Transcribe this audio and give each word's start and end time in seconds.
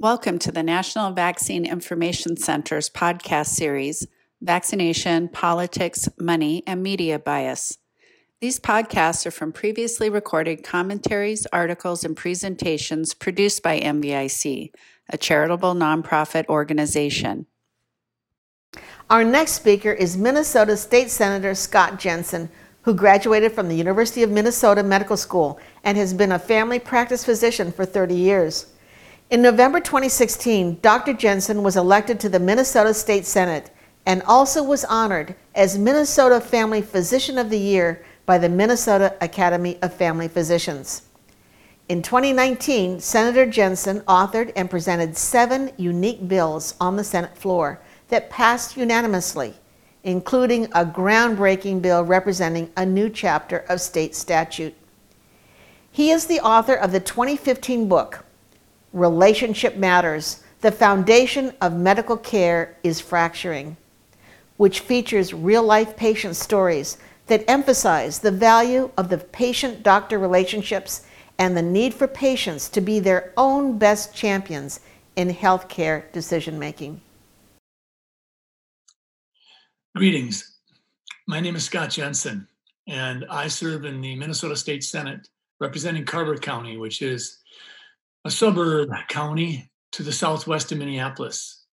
Welcome 0.00 0.38
to 0.38 0.50
the 0.50 0.62
National 0.62 1.12
Vaccine 1.12 1.66
Information 1.66 2.38
Center's 2.38 2.88
podcast 2.88 3.48
series, 3.48 4.06
Vaccination, 4.40 5.28
Politics, 5.28 6.08
Money, 6.18 6.62
and 6.66 6.82
Media 6.82 7.18
Bias. 7.18 7.76
These 8.40 8.60
podcasts 8.60 9.26
are 9.26 9.30
from 9.30 9.52
previously 9.52 10.08
recorded 10.08 10.64
commentaries, 10.64 11.46
articles, 11.52 12.02
and 12.02 12.16
presentations 12.16 13.12
produced 13.12 13.62
by 13.62 13.78
NVIC, 13.78 14.70
a 15.10 15.18
charitable 15.18 15.74
nonprofit 15.74 16.46
organization. 16.46 17.44
Our 19.10 19.22
next 19.22 19.52
speaker 19.52 19.92
is 19.92 20.16
Minnesota 20.16 20.78
State 20.78 21.10
Senator 21.10 21.54
Scott 21.54 21.98
Jensen, 21.98 22.48
who 22.84 22.94
graduated 22.94 23.52
from 23.52 23.68
the 23.68 23.76
University 23.76 24.22
of 24.22 24.30
Minnesota 24.30 24.82
Medical 24.82 25.18
School 25.18 25.60
and 25.84 25.98
has 25.98 26.14
been 26.14 26.32
a 26.32 26.38
family 26.38 26.78
practice 26.78 27.22
physician 27.22 27.70
for 27.70 27.84
30 27.84 28.14
years. 28.14 28.72
In 29.30 29.42
November 29.42 29.78
2016, 29.78 30.80
Dr. 30.82 31.12
Jensen 31.12 31.62
was 31.62 31.76
elected 31.76 32.18
to 32.18 32.28
the 32.28 32.40
Minnesota 32.40 32.92
State 32.92 33.24
Senate 33.24 33.70
and 34.04 34.24
also 34.24 34.60
was 34.60 34.84
honored 34.86 35.36
as 35.54 35.78
Minnesota 35.78 36.40
Family 36.40 36.82
Physician 36.82 37.38
of 37.38 37.48
the 37.48 37.58
Year 37.58 38.04
by 38.26 38.38
the 38.38 38.48
Minnesota 38.48 39.14
Academy 39.20 39.78
of 39.82 39.94
Family 39.94 40.26
Physicians. 40.26 41.02
In 41.88 42.02
2019, 42.02 42.98
Senator 42.98 43.46
Jensen 43.46 44.00
authored 44.00 44.52
and 44.56 44.68
presented 44.68 45.16
seven 45.16 45.70
unique 45.76 46.26
bills 46.26 46.74
on 46.80 46.96
the 46.96 47.04
Senate 47.04 47.38
floor 47.38 47.80
that 48.08 48.30
passed 48.30 48.76
unanimously, 48.76 49.54
including 50.02 50.64
a 50.72 50.84
groundbreaking 50.84 51.80
bill 51.80 52.04
representing 52.04 52.68
a 52.76 52.84
new 52.84 53.08
chapter 53.08 53.58
of 53.68 53.80
state 53.80 54.16
statute. 54.16 54.74
He 55.92 56.10
is 56.10 56.26
the 56.26 56.40
author 56.40 56.74
of 56.74 56.90
the 56.90 56.98
2015 56.98 57.88
book, 57.88 58.24
Relationship 58.92 59.76
Matters, 59.76 60.42
the 60.62 60.72
foundation 60.72 61.52
of 61.60 61.76
medical 61.76 62.16
care 62.16 62.76
is 62.82 63.00
fracturing, 63.00 63.76
which 64.56 64.80
features 64.80 65.32
real 65.32 65.62
life 65.62 65.96
patient 65.96 66.34
stories 66.34 66.98
that 67.28 67.48
emphasize 67.48 68.18
the 68.18 68.32
value 68.32 68.90
of 68.96 69.08
the 69.08 69.18
patient 69.18 69.84
doctor 69.84 70.18
relationships 70.18 71.06
and 71.38 71.56
the 71.56 71.62
need 71.62 71.94
for 71.94 72.08
patients 72.08 72.68
to 72.68 72.80
be 72.80 72.98
their 72.98 73.32
own 73.36 73.78
best 73.78 74.14
champions 74.14 74.80
in 75.14 75.28
healthcare 75.32 76.10
decision 76.12 76.58
making. 76.58 77.00
Greetings. 79.96 80.58
My 81.28 81.38
name 81.40 81.54
is 81.54 81.64
Scott 81.64 81.90
Jensen, 81.90 82.48
and 82.88 83.24
I 83.30 83.46
serve 83.46 83.84
in 83.84 84.00
the 84.00 84.16
Minnesota 84.16 84.56
State 84.56 84.82
Senate 84.82 85.28
representing 85.60 86.04
Carver 86.04 86.36
County, 86.36 86.76
which 86.76 87.02
is 87.02 87.39
a 88.24 88.30
suburb 88.30 88.90
county 89.08 89.70
to 89.92 90.02
the 90.02 90.12
southwest 90.12 90.70
of 90.72 90.78
Minneapolis. 90.78 91.64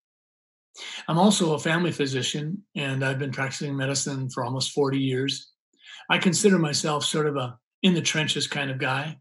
I'm 1.08 1.18
also 1.18 1.54
a 1.54 1.60
family 1.60 1.92
physician 1.92 2.64
and 2.76 3.04
I've 3.04 3.20
been 3.20 3.32
practicing 3.32 3.76
medicine 3.76 4.30
for 4.30 4.44
almost 4.44 4.72
40 4.72 5.00
years. 5.00 5.52
I 6.10 6.18
consider 6.18 6.58
myself 6.58 7.04
sort 7.04 7.28
of 7.28 7.36
a 7.36 7.58
in 7.84 7.94
the 7.94 8.02
trenches 8.02 8.48
kind 8.48 8.72
of 8.72 8.80
guy. 8.80 9.18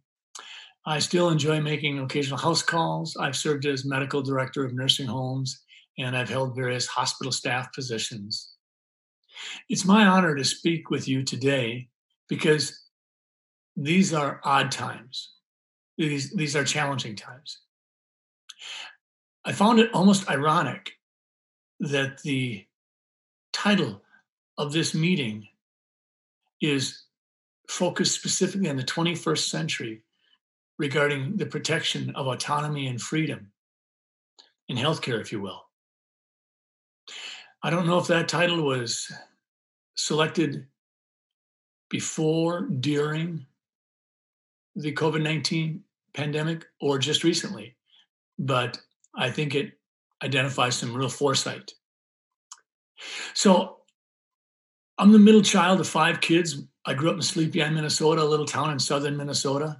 I 0.86 1.00
still 1.00 1.30
enjoy 1.30 1.60
making 1.60 1.98
occasional 1.98 2.38
house 2.38 2.62
calls. 2.62 3.16
I've 3.16 3.36
served 3.36 3.66
as 3.66 3.84
medical 3.84 4.22
director 4.22 4.64
of 4.64 4.74
nursing 4.74 5.06
homes 5.06 5.64
and 5.98 6.16
I've 6.16 6.28
held 6.28 6.54
various 6.54 6.86
hospital 6.86 7.32
staff 7.32 7.72
positions. 7.72 8.52
It's 9.68 9.84
my 9.84 10.06
honor 10.06 10.34
to 10.34 10.44
speak 10.44 10.90
with 10.90 11.08
you 11.08 11.24
today 11.24 11.88
because 12.28 12.84
these 13.76 14.14
are 14.14 14.40
odd 14.44 14.70
times 14.70 15.35
these 15.96 16.30
these 16.30 16.56
are 16.56 16.64
challenging 16.64 17.16
times. 17.16 17.58
I 19.44 19.52
found 19.52 19.78
it 19.78 19.94
almost 19.94 20.28
ironic 20.28 20.92
that 21.80 22.20
the 22.22 22.66
title 23.52 24.02
of 24.58 24.72
this 24.72 24.94
meeting 24.94 25.46
is 26.60 27.04
focused 27.68 28.14
specifically 28.14 28.68
on 28.68 28.76
the 28.76 28.82
21st 28.82 29.48
century 29.50 30.02
regarding 30.78 31.36
the 31.36 31.46
protection 31.46 32.10
of 32.14 32.26
autonomy 32.26 32.86
and 32.86 33.00
freedom 33.00 33.52
in 34.68 34.76
healthcare, 34.76 35.20
if 35.20 35.32
you 35.32 35.40
will. 35.40 35.62
I 37.62 37.70
don't 37.70 37.86
know 37.86 37.98
if 37.98 38.06
that 38.08 38.28
title 38.28 38.62
was 38.62 39.10
selected 39.94 40.66
before, 41.88 42.62
during 42.62 43.46
the 44.74 44.92
COVID 44.92 45.22
19 45.22 45.82
pandemic 46.16 46.64
or 46.80 46.98
just 46.98 47.22
recently, 47.22 47.76
but 48.38 48.80
I 49.14 49.30
think 49.30 49.54
it 49.54 49.72
identifies 50.24 50.76
some 50.76 50.94
real 50.94 51.08
foresight. 51.08 51.72
So 53.34 53.78
I'm 54.98 55.12
the 55.12 55.18
middle 55.18 55.42
child 55.42 55.80
of 55.80 55.86
five 55.86 56.20
kids. 56.20 56.62
I 56.86 56.94
grew 56.94 57.10
up 57.10 57.16
in 57.16 57.22
Sleepy 57.22 57.62
Eye, 57.62 57.70
Minnesota, 57.70 58.22
a 58.22 58.24
little 58.24 58.46
town 58.46 58.70
in 58.70 58.78
southern 58.78 59.16
Minnesota. 59.16 59.76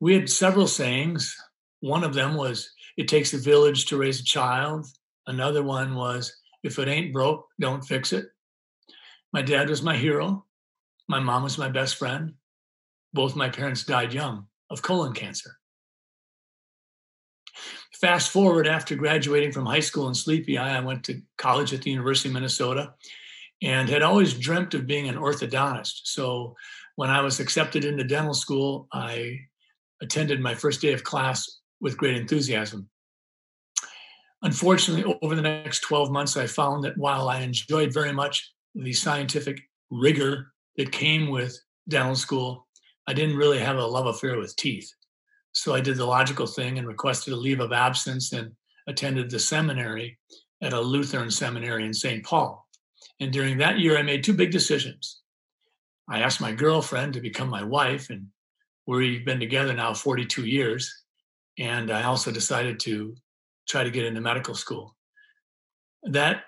We 0.00 0.14
had 0.14 0.28
several 0.28 0.66
sayings. 0.66 1.36
One 1.80 2.04
of 2.04 2.14
them 2.14 2.34
was, 2.34 2.70
It 2.96 3.08
takes 3.08 3.32
a 3.32 3.38
village 3.38 3.86
to 3.86 3.96
raise 3.96 4.20
a 4.20 4.24
child. 4.24 4.86
Another 5.26 5.62
one 5.62 5.94
was, 5.94 6.34
If 6.64 6.78
it 6.78 6.88
ain't 6.88 7.12
broke, 7.12 7.46
don't 7.60 7.84
fix 7.84 8.12
it. 8.12 8.26
My 9.32 9.42
dad 9.42 9.70
was 9.70 9.82
my 9.82 9.96
hero. 9.96 10.44
My 11.08 11.20
mom 11.20 11.44
was 11.44 11.58
my 11.58 11.68
best 11.68 11.96
friend. 11.96 12.34
Both 13.14 13.36
my 13.36 13.48
parents 13.48 13.84
died 13.84 14.12
young 14.12 14.46
of 14.72 14.82
colon 14.82 15.12
cancer. 15.12 15.58
Fast 18.00 18.30
forward 18.30 18.66
after 18.66 18.96
graduating 18.96 19.52
from 19.52 19.66
high 19.66 19.80
school 19.80 20.08
in 20.08 20.14
Sleepy 20.14 20.58
Eye, 20.58 20.76
I 20.76 20.80
went 20.80 21.04
to 21.04 21.20
college 21.38 21.72
at 21.72 21.82
the 21.82 21.90
University 21.90 22.30
of 22.30 22.34
Minnesota 22.34 22.94
and 23.62 23.88
had 23.88 24.02
always 24.02 24.34
dreamt 24.34 24.74
of 24.74 24.88
being 24.88 25.08
an 25.08 25.14
orthodontist. 25.14 26.00
So 26.04 26.56
when 26.96 27.10
I 27.10 27.20
was 27.20 27.38
accepted 27.38 27.84
into 27.84 28.02
dental 28.02 28.34
school, 28.34 28.88
I 28.92 29.38
attended 30.00 30.40
my 30.40 30.54
first 30.54 30.80
day 30.80 30.92
of 30.92 31.04
class 31.04 31.60
with 31.80 31.96
great 31.96 32.16
enthusiasm. 32.16 32.88
Unfortunately, 34.42 35.16
over 35.22 35.36
the 35.36 35.42
next 35.42 35.80
12 35.80 36.10
months, 36.10 36.36
I 36.36 36.48
found 36.48 36.82
that 36.82 36.98
while 36.98 37.28
I 37.28 37.42
enjoyed 37.42 37.94
very 37.94 38.12
much 38.12 38.52
the 38.74 38.92
scientific 38.92 39.60
rigor 39.90 40.52
that 40.76 40.90
came 40.90 41.30
with 41.30 41.56
dental 41.88 42.16
school, 42.16 42.66
I 43.06 43.12
didn't 43.12 43.36
really 43.36 43.58
have 43.58 43.76
a 43.76 43.86
love 43.86 44.06
affair 44.06 44.38
with 44.38 44.56
teeth. 44.56 44.92
So 45.52 45.74
I 45.74 45.80
did 45.80 45.96
the 45.96 46.06
logical 46.06 46.46
thing 46.46 46.78
and 46.78 46.86
requested 46.86 47.32
a 47.32 47.36
leave 47.36 47.60
of 47.60 47.72
absence 47.72 48.32
and 48.32 48.52
attended 48.86 49.30
the 49.30 49.38
seminary 49.38 50.18
at 50.62 50.72
a 50.72 50.80
Lutheran 50.80 51.30
seminary 51.30 51.84
in 51.84 51.92
St. 51.92 52.24
Paul. 52.24 52.66
And 53.20 53.32
during 53.32 53.58
that 53.58 53.78
year, 53.78 53.98
I 53.98 54.02
made 54.02 54.24
two 54.24 54.32
big 54.32 54.50
decisions. 54.50 55.20
I 56.08 56.20
asked 56.20 56.40
my 56.40 56.52
girlfriend 56.52 57.14
to 57.14 57.20
become 57.20 57.48
my 57.48 57.62
wife, 57.62 58.10
and 58.10 58.28
we've 58.86 59.24
been 59.24 59.40
together 59.40 59.74
now 59.74 59.94
42 59.94 60.46
years. 60.46 61.02
And 61.58 61.90
I 61.90 62.04
also 62.04 62.30
decided 62.30 62.80
to 62.80 63.14
try 63.68 63.84
to 63.84 63.90
get 63.90 64.04
into 64.04 64.20
medical 64.20 64.54
school. 64.54 64.96
That 66.04 66.44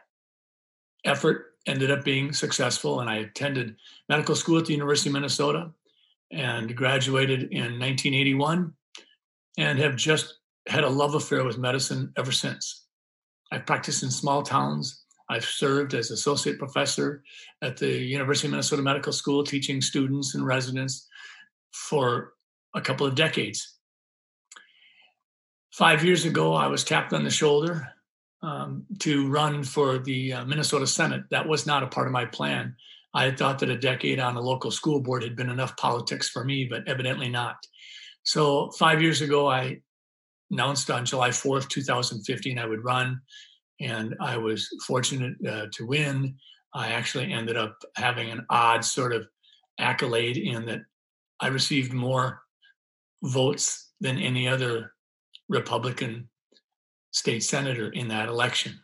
effort 1.04 1.54
ended 1.66 1.90
up 1.90 2.04
being 2.04 2.32
successful, 2.32 3.00
and 3.00 3.10
I 3.10 3.16
attended 3.16 3.76
medical 4.08 4.34
school 4.34 4.58
at 4.58 4.66
the 4.66 4.72
University 4.72 5.10
of 5.10 5.14
Minnesota 5.14 5.70
and 6.34 6.74
graduated 6.76 7.44
in 7.52 7.78
1981 7.78 8.72
and 9.56 9.78
have 9.78 9.96
just 9.96 10.38
had 10.66 10.84
a 10.84 10.88
love 10.88 11.14
affair 11.14 11.44
with 11.44 11.58
medicine 11.58 12.12
ever 12.16 12.32
since. 12.32 12.86
I've 13.52 13.66
practiced 13.66 14.02
in 14.02 14.10
small 14.10 14.42
towns. 14.42 15.04
I've 15.28 15.44
served 15.44 15.94
as 15.94 16.10
associate 16.10 16.58
professor 16.58 17.22
at 17.62 17.76
the 17.76 17.90
University 17.90 18.48
of 18.48 18.52
Minnesota 18.52 18.82
Medical 18.82 19.12
School, 19.12 19.44
teaching 19.44 19.80
students 19.80 20.34
and 20.34 20.44
residents 20.44 21.06
for 21.72 22.32
a 22.74 22.80
couple 22.80 23.06
of 23.06 23.14
decades. 23.14 23.76
Five 25.72 26.04
years 26.04 26.24
ago, 26.24 26.54
I 26.54 26.66
was 26.66 26.84
tapped 26.84 27.12
on 27.12 27.24
the 27.24 27.30
shoulder 27.30 27.88
um, 28.42 28.84
to 29.00 29.28
run 29.28 29.64
for 29.64 29.98
the 29.98 30.34
uh, 30.34 30.44
Minnesota 30.44 30.86
Senate. 30.86 31.24
That 31.30 31.48
was 31.48 31.66
not 31.66 31.82
a 31.82 31.88
part 31.88 32.06
of 32.06 32.12
my 32.12 32.26
plan. 32.26 32.76
I 33.14 33.30
thought 33.30 33.60
that 33.60 33.70
a 33.70 33.78
decade 33.78 34.18
on 34.18 34.36
a 34.36 34.40
local 34.40 34.70
school 34.70 35.00
board 35.00 35.22
had 35.22 35.36
been 35.36 35.48
enough 35.48 35.76
politics 35.76 36.28
for 36.28 36.44
me, 36.44 36.64
but 36.64 36.86
evidently 36.88 37.28
not. 37.28 37.56
So 38.24 38.70
five 38.72 39.00
years 39.00 39.20
ago, 39.20 39.48
I 39.48 39.80
announced 40.50 40.90
on 40.90 41.04
July 41.04 41.30
4th, 41.30 41.68
2015, 41.68 42.58
I 42.58 42.66
would 42.66 42.84
run, 42.84 43.20
and 43.80 44.14
I 44.20 44.36
was 44.36 44.68
fortunate 44.86 45.34
uh, 45.46 45.66
to 45.72 45.86
win. 45.86 46.36
I 46.74 46.88
actually 46.88 47.32
ended 47.32 47.56
up 47.56 47.76
having 47.96 48.30
an 48.30 48.44
odd 48.50 48.84
sort 48.84 49.12
of 49.12 49.26
accolade 49.78 50.36
in 50.36 50.66
that 50.66 50.80
I 51.40 51.48
received 51.48 51.92
more 51.92 52.40
votes 53.22 53.92
than 54.00 54.18
any 54.18 54.48
other 54.48 54.92
Republican 55.48 56.28
state 57.12 57.44
senator 57.44 57.90
in 57.90 58.08
that 58.08 58.28
election. 58.28 58.80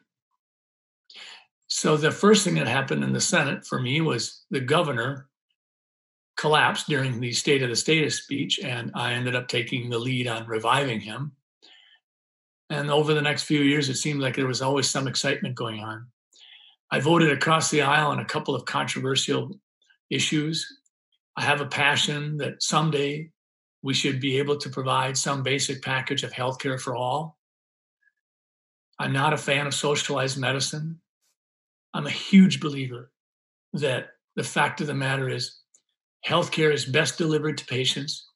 So 1.72 1.96
the 1.96 2.11
first 2.11 2.43
thing 2.43 2.56
that 2.56 2.67
happened 2.67 3.05
in 3.05 3.12
the 3.12 3.20
Senate 3.20 3.64
for 3.64 3.81
me 3.81 4.00
was 4.00 4.44
the 4.50 4.61
governor 4.61 5.28
collapsed 6.37 6.88
during 6.88 7.20
the 7.20 7.32
State 7.32 7.62
of 7.62 7.69
the 7.69 7.76
State 7.76 8.12
speech, 8.12 8.58
and 8.58 8.90
I 8.94 9.12
ended 9.12 9.37
up 9.37 9.46
taking 9.46 9.88
the 9.88 9.99
lead 9.99 10.26
on 10.26 10.49
reviving 10.49 10.99
him. 10.99 11.32
And 12.70 12.90
over 12.90 13.14
the 13.14 13.22
next 13.22 13.44
few 13.44 13.61
years, 13.61 13.88
it 13.88 13.94
seemed 13.94 14.20
like 14.20 14.34
there 14.34 14.49
was 14.49 14.62
always 14.62 14.90
some 14.90 15.06
excitement 15.06 15.55
going 15.55 15.78
on. 15.81 16.08
I 16.90 16.99
voted 16.99 17.31
across 17.31 17.70
the 17.70 17.82
aisle 17.82 18.11
on 18.11 18.19
a 18.19 18.25
couple 18.25 18.56
of 18.56 18.64
controversial 18.64 19.52
issues. 20.11 20.67
I 21.37 21.43
have 21.43 21.61
a 21.61 21.67
passion 21.67 22.37
that 22.38 22.64
someday 22.64 23.31
we 23.82 23.94
should 23.94 24.20
be 24.20 24.38
able 24.38 24.56
to 24.56 24.70
provide 24.70 25.17
some 25.17 25.44
basic 25.44 25.82
package 25.82 26.25
of 26.25 26.32
healthcare 26.32 26.81
for 26.81 26.96
all. 26.96 27.38
I'm 28.99 29.12
not 29.12 29.32
a 29.32 29.38
fan 29.38 29.69
of 29.69 29.75
socialized 29.75 30.37
medicine. 30.37 31.00
I'm 31.92 32.06
a 32.06 32.10
huge 32.10 32.60
believer 32.60 33.10
that 33.72 34.10
the 34.37 34.44
fact 34.44 34.81
of 34.81 34.87
the 34.87 34.94
matter 34.94 35.28
is 35.28 35.58
healthcare 36.26 36.72
is 36.72 36.84
best 36.84 37.19
delivered 37.19 37.58
to 37.58 37.66
patients 37.66 38.28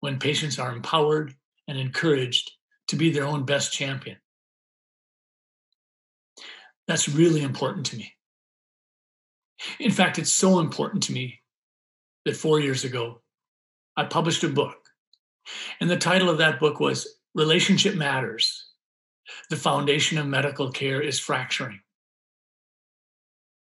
when 0.00 0.18
patients 0.18 0.58
are 0.58 0.72
empowered 0.72 1.34
and 1.68 1.78
encouraged 1.78 2.50
to 2.88 2.96
be 2.96 3.10
their 3.10 3.24
own 3.26 3.44
best 3.44 3.72
champion. 3.72 4.16
That's 6.86 7.08
really 7.08 7.42
important 7.42 7.86
to 7.86 7.96
me. 7.96 8.12
In 9.78 9.90
fact, 9.90 10.18
it's 10.18 10.32
so 10.32 10.60
important 10.60 11.02
to 11.04 11.12
me 11.12 11.40
that 12.24 12.36
four 12.36 12.60
years 12.60 12.84
ago, 12.84 13.22
I 13.96 14.04
published 14.04 14.44
a 14.44 14.48
book. 14.48 14.76
And 15.80 15.88
the 15.88 15.96
title 15.96 16.28
of 16.28 16.38
that 16.38 16.60
book 16.60 16.80
was 16.80 17.06
Relationship 17.34 17.94
Matters. 17.94 18.66
The 19.50 19.56
foundation 19.56 20.18
of 20.18 20.26
medical 20.26 20.70
care 20.70 21.00
is 21.00 21.18
fracturing. 21.18 21.80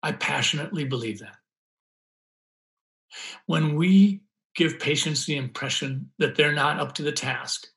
I 0.04 0.14
passionately 0.14 0.84
believe 0.84 1.20
that. 1.20 1.38
When 3.46 3.76
we 3.76 4.22
give 4.56 4.80
patients 4.80 5.26
the 5.26 5.38
impression 5.38 6.12
that 6.18 6.36
they're 6.36 6.54
not 6.54 6.80
up 6.80 6.94
to 6.96 7.04
the 7.04 7.12
task 7.12 7.68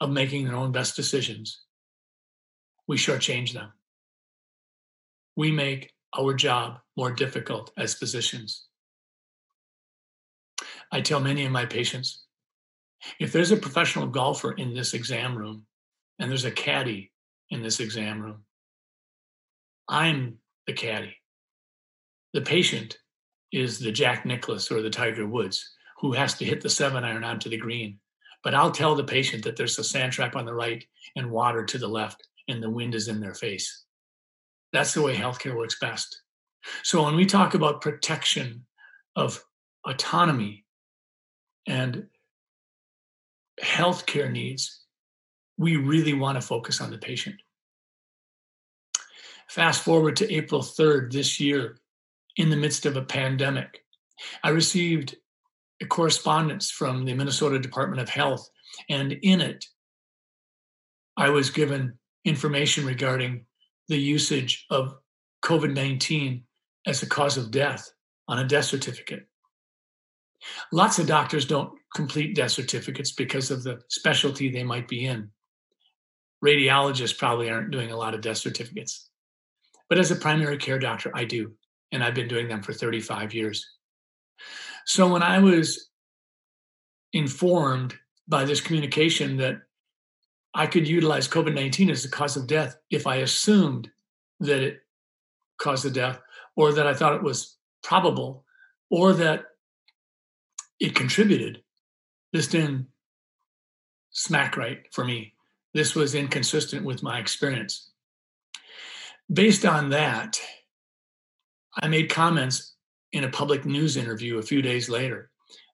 of 0.00 0.10
making 0.10 0.44
their 0.44 0.56
own 0.56 0.72
best 0.72 0.96
decisions, 0.96 1.62
we 2.86 2.96
shortchange 2.96 3.52
them. 3.52 3.72
We 5.36 5.50
make 5.50 5.92
our 6.16 6.34
job 6.34 6.78
more 6.96 7.12
difficult 7.12 7.72
as 7.76 7.94
physicians. 7.94 8.66
I 10.90 11.00
tell 11.00 11.20
many 11.20 11.44
of 11.44 11.52
my 11.52 11.66
patients 11.66 12.26
if 13.18 13.32
there's 13.32 13.52
a 13.52 13.56
professional 13.56 14.06
golfer 14.06 14.52
in 14.52 14.74
this 14.74 14.94
exam 14.94 15.36
room 15.36 15.66
and 16.18 16.30
there's 16.30 16.44
a 16.44 16.50
caddy 16.50 17.12
in 17.50 17.62
this 17.62 17.80
exam 17.80 18.20
room, 18.20 18.44
I'm 19.88 20.38
the 20.66 20.72
caddy. 20.72 21.16
The 22.36 22.42
patient 22.42 22.98
is 23.50 23.78
the 23.78 23.90
Jack 23.90 24.26
Nicklaus 24.26 24.70
or 24.70 24.82
the 24.82 24.90
Tiger 24.90 25.26
Woods 25.26 25.74
who 25.98 26.12
has 26.12 26.34
to 26.34 26.44
hit 26.44 26.60
the 26.60 26.68
seven 26.68 27.02
iron 27.02 27.24
onto 27.24 27.48
the 27.48 27.56
green. 27.56 27.98
But 28.44 28.52
I'll 28.52 28.70
tell 28.70 28.94
the 28.94 29.04
patient 29.04 29.42
that 29.44 29.56
there's 29.56 29.78
a 29.78 29.82
sand 29.82 30.12
trap 30.12 30.36
on 30.36 30.44
the 30.44 30.52
right 30.52 30.84
and 31.16 31.30
water 31.30 31.64
to 31.64 31.78
the 31.78 31.88
left, 31.88 32.28
and 32.46 32.62
the 32.62 32.68
wind 32.68 32.94
is 32.94 33.08
in 33.08 33.20
their 33.20 33.32
face. 33.32 33.84
That's 34.74 34.92
the 34.92 35.00
way 35.00 35.16
healthcare 35.16 35.56
works 35.56 35.78
best. 35.80 36.20
So 36.82 37.04
when 37.04 37.16
we 37.16 37.24
talk 37.24 37.54
about 37.54 37.80
protection 37.80 38.66
of 39.16 39.42
autonomy 39.88 40.66
and 41.66 42.04
healthcare 43.62 44.30
needs, 44.30 44.84
we 45.56 45.76
really 45.76 46.12
want 46.12 46.36
to 46.36 46.46
focus 46.46 46.82
on 46.82 46.90
the 46.90 46.98
patient. 46.98 47.36
Fast 49.48 49.82
forward 49.82 50.16
to 50.16 50.30
April 50.30 50.60
3rd 50.60 51.12
this 51.12 51.40
year, 51.40 51.78
in 52.36 52.50
the 52.50 52.56
midst 52.56 52.86
of 52.86 52.96
a 52.96 53.04
pandemic. 53.04 53.82
I 54.42 54.50
received 54.50 55.16
a 55.80 55.86
correspondence 55.86 56.70
from 56.70 57.04
the 57.04 57.14
Minnesota 57.14 57.58
Department 57.58 58.00
of 58.00 58.08
Health, 58.08 58.48
and 58.88 59.12
in 59.22 59.40
it, 59.40 59.64
I 61.16 61.30
was 61.30 61.50
given 61.50 61.98
information 62.24 62.84
regarding 62.84 63.46
the 63.88 63.98
usage 63.98 64.66
of 64.70 64.94
COVID 65.44 65.74
19 65.74 66.42
as 66.86 67.02
a 67.02 67.06
cause 67.06 67.36
of 67.36 67.50
death 67.50 67.90
on 68.28 68.38
a 68.38 68.46
death 68.46 68.64
certificate. 68.64 69.26
Lots 70.72 70.98
of 70.98 71.06
doctors 71.06 71.46
don't 71.46 71.72
complete 71.94 72.34
death 72.34 72.52
certificates 72.52 73.12
because 73.12 73.50
of 73.50 73.62
the 73.62 73.80
specialty 73.88 74.50
they 74.50 74.64
might 74.64 74.88
be 74.88 75.06
in. 75.06 75.30
Radiologists 76.44 77.16
probably 77.16 77.48
aren't 77.48 77.70
doing 77.70 77.90
a 77.90 77.96
lot 77.96 78.14
of 78.14 78.20
death 78.20 78.36
certificates. 78.38 79.08
But 79.88 79.98
as 79.98 80.10
a 80.10 80.16
primary 80.16 80.58
care 80.58 80.78
doctor, 80.78 81.10
I 81.14 81.24
do 81.24 81.52
and 81.92 82.02
I've 82.02 82.14
been 82.14 82.28
doing 82.28 82.48
them 82.48 82.62
for 82.62 82.72
35 82.72 83.34
years. 83.34 83.66
So 84.84 85.12
when 85.12 85.22
I 85.22 85.38
was 85.38 85.90
informed 87.12 87.94
by 88.28 88.44
this 88.44 88.60
communication 88.60 89.36
that 89.38 89.62
I 90.54 90.66
could 90.66 90.88
utilize 90.88 91.28
COVID 91.28 91.54
19 91.54 91.90
as 91.90 92.02
the 92.02 92.08
cause 92.08 92.36
of 92.36 92.46
death 92.46 92.76
if 92.90 93.06
I 93.06 93.16
assumed 93.16 93.90
that 94.40 94.62
it 94.62 94.80
caused 95.58 95.84
the 95.84 95.90
death, 95.90 96.20
or 96.56 96.72
that 96.72 96.86
I 96.86 96.94
thought 96.94 97.14
it 97.14 97.22
was 97.22 97.56
probable, 97.82 98.44
or 98.90 99.12
that 99.14 99.44
it 100.80 100.94
contributed, 100.94 101.62
this 102.32 102.48
didn't 102.48 102.86
smack 104.10 104.56
right 104.56 104.86
for 104.92 105.04
me. 105.04 105.34
This 105.74 105.94
was 105.94 106.14
inconsistent 106.14 106.84
with 106.84 107.02
my 107.02 107.18
experience. 107.18 107.90
Based 109.32 109.64
on 109.64 109.90
that, 109.90 110.40
I 111.82 111.88
made 111.88 112.10
comments 112.10 112.74
in 113.12 113.24
a 113.24 113.30
public 113.30 113.64
news 113.64 113.96
interview 113.96 114.38
a 114.38 114.42
few 114.42 114.62
days 114.62 114.88
later, 114.88 115.30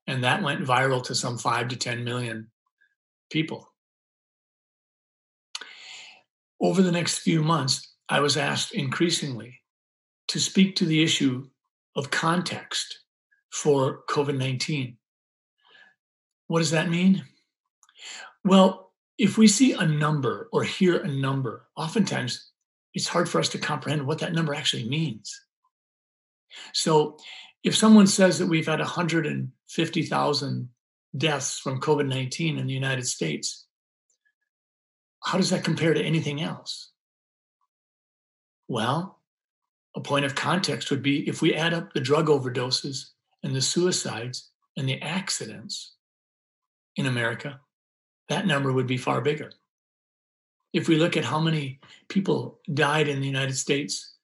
and 0.06 0.24
that 0.24 0.42
went 0.42 0.66
viral 0.66 1.02
to 1.04 1.14
some 1.14 1.38
five 1.38 1.68
to 1.68 1.76
10 1.76 2.04
million 2.04 2.50
people. 3.30 3.72
Over 6.60 6.82
the 6.82 6.92
next 6.92 7.18
few 7.18 7.42
months, 7.42 7.94
I 8.08 8.20
was 8.20 8.36
asked 8.36 8.72
increasingly 8.72 9.60
to 10.28 10.38
speak 10.38 10.76
to 10.76 10.84
the 10.84 11.02
issue 11.02 11.48
of 11.96 12.10
context 12.10 13.00
for 13.50 14.02
COVID 14.08 14.36
19. 14.36 14.96
What 16.46 16.60
does 16.60 16.70
that 16.70 16.88
mean? 16.88 17.24
Well, 18.44 18.92
if 19.18 19.38
we 19.38 19.46
see 19.46 19.72
a 19.72 19.86
number 19.86 20.48
or 20.52 20.64
hear 20.64 20.98
a 20.98 21.08
number, 21.08 21.68
oftentimes 21.76 22.50
it's 22.94 23.08
hard 23.08 23.28
for 23.28 23.38
us 23.38 23.48
to 23.50 23.58
comprehend 23.58 24.06
what 24.06 24.18
that 24.18 24.32
number 24.32 24.54
actually 24.54 24.88
means. 24.88 25.32
So 26.72 27.18
if 27.62 27.76
someone 27.76 28.06
says 28.06 28.38
that 28.38 28.46
we've 28.46 28.66
had 28.66 28.80
150,000 28.80 30.68
deaths 31.16 31.58
from 31.58 31.80
COVID 31.80 32.08
19 32.08 32.58
in 32.58 32.66
the 32.66 32.72
United 32.72 33.06
States, 33.06 33.66
how 35.22 35.38
does 35.38 35.50
that 35.50 35.64
compare 35.64 35.94
to 35.94 36.02
anything 36.02 36.42
else? 36.42 36.90
Well, 38.68 39.20
a 39.94 40.00
point 40.00 40.24
of 40.24 40.34
context 40.34 40.90
would 40.90 41.02
be 41.02 41.28
if 41.28 41.42
we 41.42 41.54
add 41.54 41.74
up 41.74 41.92
the 41.92 42.00
drug 42.00 42.26
overdoses 42.26 43.10
and 43.42 43.54
the 43.54 43.60
suicides 43.60 44.50
and 44.76 44.88
the 44.88 45.00
accidents 45.02 45.94
in 46.96 47.06
America, 47.06 47.60
that 48.28 48.46
number 48.46 48.72
would 48.72 48.86
be 48.86 48.96
far 48.96 49.20
bigger. 49.20 49.52
If 50.72 50.88
we 50.88 50.96
look 50.96 51.16
at 51.16 51.24
how 51.24 51.38
many 51.38 51.80
people 52.08 52.60
died 52.72 53.08
in 53.08 53.20
the 53.20 53.26
United 53.26 53.56
States 53.56 54.14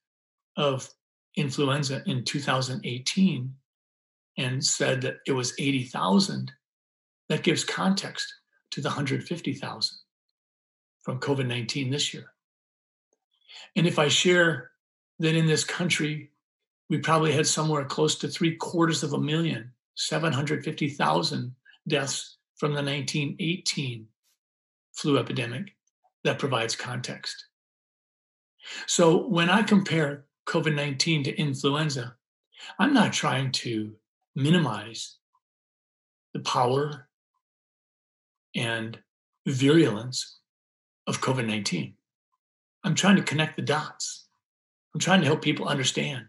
of 0.56 0.88
influenza 1.36 2.02
in 2.06 2.24
2018 2.24 3.54
and 4.36 4.64
said 4.64 5.02
that 5.02 5.16
it 5.26 5.32
was 5.32 5.54
80,000, 5.58 6.52
that 7.28 7.42
gives 7.42 7.64
context 7.64 8.32
to 8.70 8.80
the 8.80 8.88
150,000 8.88 9.98
from 11.02 11.20
COVID 11.20 11.46
19 11.46 11.90
this 11.90 12.12
year. 12.12 12.32
And 13.76 13.86
if 13.86 13.98
I 13.98 14.08
share 14.08 14.70
that 15.18 15.34
in 15.34 15.46
this 15.46 15.64
country, 15.64 16.30
we 16.88 16.98
probably 16.98 17.32
had 17.32 17.46
somewhere 17.46 17.84
close 17.84 18.16
to 18.16 18.28
three 18.28 18.56
quarters 18.56 19.02
of 19.02 19.12
a 19.12 19.18
million, 19.18 19.72
750,000 19.96 21.54
deaths 21.86 22.36
from 22.56 22.70
the 22.70 22.82
1918 22.82 24.06
flu 24.92 25.18
epidemic, 25.18 25.74
that 26.24 26.38
provides 26.38 26.74
context. 26.74 27.46
So 28.86 29.26
when 29.28 29.48
I 29.48 29.62
compare 29.62 30.24
COVID 30.48 30.74
19 30.74 31.24
to 31.24 31.36
influenza, 31.36 32.16
I'm 32.78 32.94
not 32.94 33.12
trying 33.12 33.52
to 33.52 33.94
minimize 34.34 35.16
the 36.32 36.40
power 36.40 37.08
and 38.56 38.98
virulence 39.46 40.38
of 41.06 41.20
COVID 41.20 41.46
19. 41.46 41.92
I'm 42.82 42.94
trying 42.94 43.16
to 43.16 43.22
connect 43.22 43.56
the 43.56 43.62
dots. 43.62 44.26
I'm 44.94 45.00
trying 45.00 45.20
to 45.20 45.26
help 45.26 45.42
people 45.42 45.68
understand. 45.68 46.24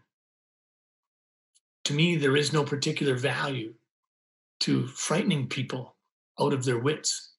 To 1.86 1.94
me, 1.94 2.18
there 2.18 2.36
is 2.36 2.52
no 2.52 2.66
particular 2.66 3.16
value 3.16 3.74
to 4.62 4.88
frightening 4.88 5.48
people 5.48 5.96
out 6.40 6.52
of 6.52 6.66
their 6.66 6.78
wits. 6.78 7.36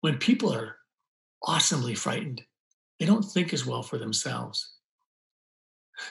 When 0.00 0.16
people 0.16 0.52
are 0.52 0.76
awesomely 1.42 1.94
frightened, 1.94 2.42
they 2.98 3.04
don't 3.04 3.22
think 3.22 3.52
as 3.52 3.66
well 3.66 3.82
for 3.82 3.98
themselves. 3.98 4.75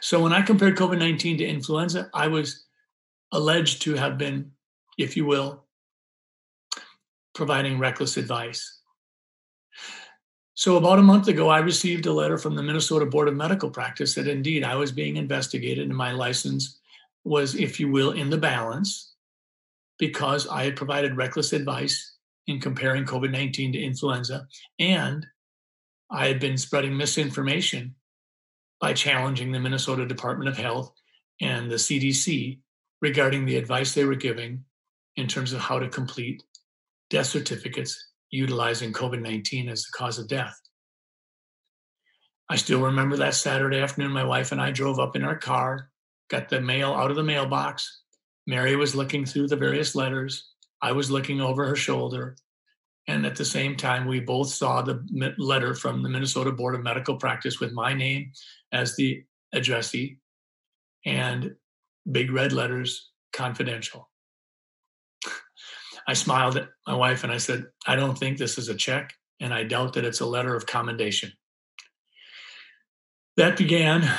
So 0.01 0.21
when 0.21 0.33
I 0.33 0.41
compared 0.41 0.77
COVID 0.77 0.99
19 0.99 1.39
to 1.39 1.45
influenza, 1.45 2.09
I 2.13 2.27
was 2.27 2.65
alleged 3.31 3.81
to 3.83 3.95
have 3.95 4.17
been, 4.17 4.51
if 4.97 5.17
you 5.17 5.25
will, 5.25 5.65
providing 7.33 7.79
reckless 7.79 8.17
advice. 8.17 8.79
So, 10.57 10.77
about 10.77 10.99
a 10.99 11.03
month 11.03 11.27
ago, 11.27 11.49
I 11.49 11.59
received 11.59 12.05
a 12.05 12.13
letter 12.13 12.37
from 12.37 12.55
the 12.55 12.63
Minnesota 12.63 13.05
Board 13.05 13.27
of 13.27 13.35
Medical 13.35 13.69
Practice 13.69 14.15
that 14.15 14.27
indeed 14.27 14.63
I 14.63 14.75
was 14.75 14.91
being 14.91 15.17
investigated 15.17 15.87
and 15.87 15.97
my 15.97 16.13
license 16.13 16.79
was, 17.25 17.55
if 17.55 17.77
you 17.79 17.91
will, 17.91 18.11
in 18.11 18.29
the 18.29 18.37
balance 18.37 19.15
because 19.99 20.47
I 20.47 20.63
had 20.63 20.77
provided 20.77 21.17
reckless 21.17 21.51
advice 21.51 22.13
in 22.47 22.61
comparing 22.61 23.05
COVID 23.05 23.31
19 23.31 23.73
to 23.73 23.79
influenza 23.79 24.47
and 24.79 25.25
I 26.09 26.27
had 26.27 26.39
been 26.39 26.57
spreading 26.57 26.95
misinformation 26.95 27.95
by 28.79 28.94
challenging 28.94 29.51
the 29.51 29.60
Minnesota 29.60 30.05
Department 30.05 30.50
of 30.50 30.58
Health 30.58 30.91
and 31.41 31.70
the 31.70 31.75
CDC 31.75 32.60
regarding 33.01 33.46
the 33.46 33.58
advice 33.58 33.94
they 33.94 34.05
were 34.05 34.15
giving 34.15 34.63
in 35.15 35.27
terms 35.27 35.53
of 35.53 35.60
how 35.60 35.79
to 35.79 35.89
complete 35.89 36.44
death 37.10 37.27
certificates 37.27 38.12
utilizing 38.32 38.91
COVID 38.91 39.22
19 39.22 39.70
as 39.70 39.84
the 39.84 39.91
cause 39.98 40.20
of 40.20 40.27
death. 40.27 40.60
I 42.50 42.58
still 42.58 42.82
remember 42.82 43.17
that 43.17 43.34
Saturday 43.34 43.79
afternoon, 43.79 44.12
my 44.12 44.24
wife 44.24 44.51
and 44.51 44.62
I 44.62 44.72
drove 44.72 45.00
up 45.00 45.15
in 45.15 45.24
our 45.24 45.38
car, 45.38 45.89
got 46.29 46.50
the 46.50 46.62
mail 46.62 46.94
out 46.94 47.10
of 47.10 47.15
the 47.15 47.24
mailbox. 47.24 48.01
Mary 48.46 48.75
was 48.75 48.96
looking 48.96 49.25
through 49.25 49.48
the 49.48 49.55
various 49.55 49.96
letters. 49.96 50.51
I 50.82 50.91
was 50.91 51.10
looking 51.10 51.41
over 51.41 51.65
her 51.65 51.75
shoulder. 51.75 52.38
And 53.07 53.25
at 53.25 53.35
the 53.35 53.45
same 53.45 53.75
time, 53.75 54.07
we 54.07 54.19
both 54.19 54.50
saw 54.50 54.81
the 54.81 55.05
letter 55.38 55.75
from 55.75 56.01
the 56.01 56.09
Minnesota 56.09 56.51
Board 56.51 56.74
of 56.74 56.81
Medical 56.81 57.17
Practice 57.17 57.59
with 57.59 57.71
my 57.71 57.93
name 57.93 58.31
as 58.71 58.95
the 58.95 59.24
addressee 59.53 60.17
and 61.05 61.55
big 62.12 62.31
red 62.31 62.51
letters, 62.51 63.12
confidential. 63.31 64.09
I 66.07 66.13
smiled 66.13 66.57
at 66.57 66.69
my 66.88 66.95
wife 66.95 67.24
and 67.24 67.31
I 67.31 67.38
said, 67.38 67.65
I 67.88 67.95
don't 67.95 68.17
think 68.17 68.38
this 68.38 68.57
is 68.57 68.69
a 68.69 68.75
check, 68.75 69.13
and 69.39 69.53
I 69.53 69.63
doubt 69.63 69.93
that 69.93 70.05
it's 70.05 70.19
a 70.19 70.25
letter 70.25 70.55
of 70.55 70.65
commendation. 70.65 71.31
That 73.38 73.57
began 73.57 74.09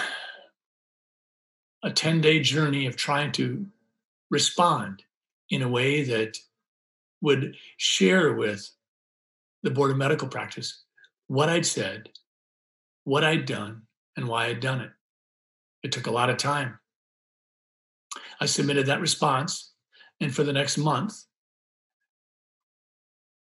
a 1.83 1.91
10 1.91 2.21
day 2.21 2.41
journey 2.41 2.87
of 2.87 2.97
trying 2.97 3.33
to 3.33 3.67
respond 4.31 5.05
in 5.51 5.63
a 5.63 5.69
way 5.69 6.03
that 6.03 6.37
would 7.27 7.57
share 7.77 8.35
with 8.35 8.71
the 9.65 9.71
Board 9.71 9.91
of 9.91 9.97
Medical 9.97 10.29
Practice 10.29 10.85
what 11.27 11.49
I'd 11.49 11.67
said, 11.67 12.09
what 13.03 13.25
I'd 13.25 13.47
done, 13.47 13.83
and 14.17 14.29
why 14.29 14.47
I'd 14.47 14.61
done 14.61 14.81
it. 14.81 14.91
It 15.83 15.91
took 15.91 16.07
a 16.07 16.13
lot 16.13 16.31
of 16.31 16.37
time. 16.37 16.79
I 18.41 18.47
submitted 18.47 18.87
that 18.87 19.01
response, 19.01 19.73
and 20.21 20.33
for 20.33 20.45
the 20.45 20.53
next 20.53 20.79
month, 20.79 21.15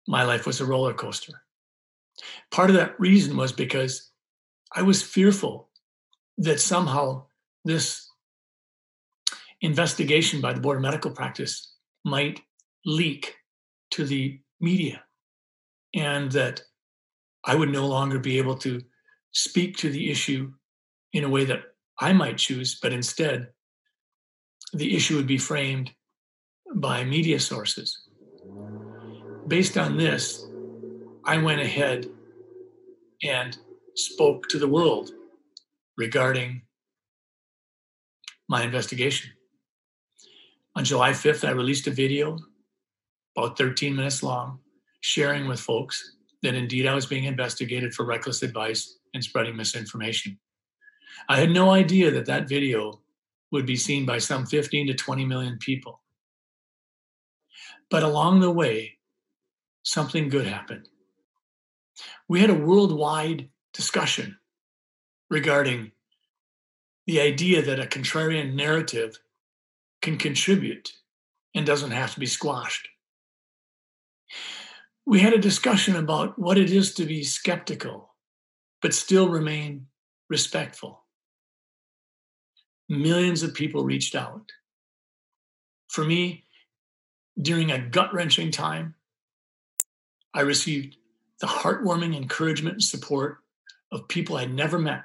my 0.09 0.25
life 0.25 0.45
was 0.45 0.61
a 0.61 0.67
roller 0.67 0.93
coaster. 0.93 1.41
Part 2.51 2.71
of 2.71 2.77
that 2.77 2.99
reason 2.99 3.37
was 3.37 3.53
because 3.53 4.11
I 4.75 4.83
was 4.83 5.03
fearful 5.03 5.69
that 6.39 6.59
somehow 6.59 7.27
this 7.65 8.11
investigation 9.61 10.41
by 10.41 10.53
the 10.53 10.61
Board 10.61 10.79
of 10.79 10.83
Medical 10.83 11.13
Practice 11.13 11.75
might 12.05 12.41
leak 12.85 13.38
to 13.91 14.05
the 14.05 14.41
media 14.61 15.05
and 15.95 16.31
that 16.33 16.63
I 17.45 17.55
would 17.55 17.71
no 17.71 17.87
longer 17.87 18.19
be 18.19 18.39
able 18.39 18.57
to 18.59 18.81
speak 19.33 19.77
to 19.79 19.91
the 19.91 20.11
issue 20.11 20.53
in 21.13 21.25
a 21.25 21.29
way 21.29 21.45
that 21.45 21.63
I 22.01 22.13
might 22.13 22.39
choose, 22.39 22.79
but 22.81 22.93
instead 22.93 23.49
the 24.73 24.95
issue 24.95 25.17
would 25.17 25.27
be 25.27 25.39
framed 25.39 25.93
by 26.75 27.05
media 27.05 27.41
sources. 27.41 28.03
Based 29.47 29.77
on 29.79 29.97
this, 29.97 30.49
I 31.25 31.39
went 31.39 31.61
ahead 31.61 32.07
and 33.23 33.57
spoke 33.95 34.49
to 34.49 34.59
the 34.59 34.69
world 34.69 35.11
regarding 35.97 36.63
my 38.49 38.63
investigation. 38.63 39.33
On 40.77 40.85
July 40.85 41.13
5th, 41.13 41.45
I 41.47 41.51
released 41.51 41.87
a 41.87 41.91
video 41.91 42.39
about 43.39 43.57
13 43.57 43.95
minutes 43.95 44.23
long, 44.23 44.59
sharing 45.01 45.47
with 45.47 45.61
folks 45.61 46.17
that 46.43 46.55
indeed 46.55 46.87
I 46.87 46.95
was 46.95 47.07
being 47.07 47.25
investigated 47.25 47.95
for 47.95 48.05
reckless 48.05 48.43
advice 48.43 48.99
and 49.15 49.23
spreading 49.23 49.57
misinformation. 49.57 50.39
I 51.29 51.39
had 51.39 51.51
no 51.51 51.71
idea 51.71 52.11
that 52.11 52.27
that 52.27 52.49
video 52.49 53.01
would 53.53 53.65
be 53.65 53.77
seen 53.77 54.05
by 54.05 54.19
some 54.19 54.45
15 54.45 54.89
to 54.89 54.95
20 54.95 55.25
million 55.25 55.57
people. 55.59 56.01
But 57.91 58.03
along 58.03 58.41
the 58.41 58.51
way, 58.51 58.99
something 59.85 60.29
good 60.29 60.47
happened. 60.47 60.89
We 62.29 62.41
had 62.41 62.51
a 62.51 62.55
worldwide 62.55 63.49
discussion 63.73 64.37
regarding 65.31 65.93
the 67.07 67.21
idea 67.21 67.63
that 67.63 67.81
a 67.81 67.87
contrarian 67.87 68.55
narrative 68.55 69.19
can 70.03 70.19
contribute 70.19 70.93
and 71.55 71.65
doesn't 71.65 71.93
have 71.93 72.13
to 72.15 72.21
be 72.21 72.27
squashed. 72.27 72.89
We 75.07 75.21
had 75.21 75.33
a 75.33 75.39
discussion 75.39 75.97
about 75.97 76.39
what 76.39 76.59
it 76.59 76.71
is 76.71 76.95
to 76.95 77.07
be 77.07 77.25
skeptical, 77.25 78.15
but 78.83 78.95
still 78.95 79.29
remain 79.29 79.87
respectful 80.29 81.05
millions 82.89 83.43
of 83.43 83.55
people 83.55 83.85
reached 83.85 84.15
out. 84.15 84.51
For 85.89 86.05
me, 86.05 86.45
during 87.41 87.71
a 87.71 87.79
gut 87.79 88.13
wrenching 88.13 88.51
time, 88.51 88.95
I 90.35 90.41
received 90.41 90.97
the 91.41 91.47
heartwarming 91.47 92.17
encouragement 92.17 92.75
and 92.75 92.83
support 92.83 93.39
of 93.93 94.09
people 94.09 94.37
I'd 94.37 94.53
never 94.53 94.79
met, 94.79 95.05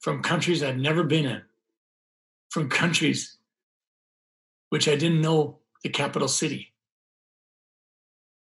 from 0.00 0.22
countries 0.22 0.62
I'd 0.62 0.78
never 0.78 1.04
been 1.04 1.24
in, 1.24 1.42
from 2.50 2.68
countries 2.68 3.36
which 4.70 4.88
I 4.88 4.96
didn't 4.96 5.20
know 5.20 5.60
the 5.82 5.88
capital 5.88 6.28
city. 6.28 6.72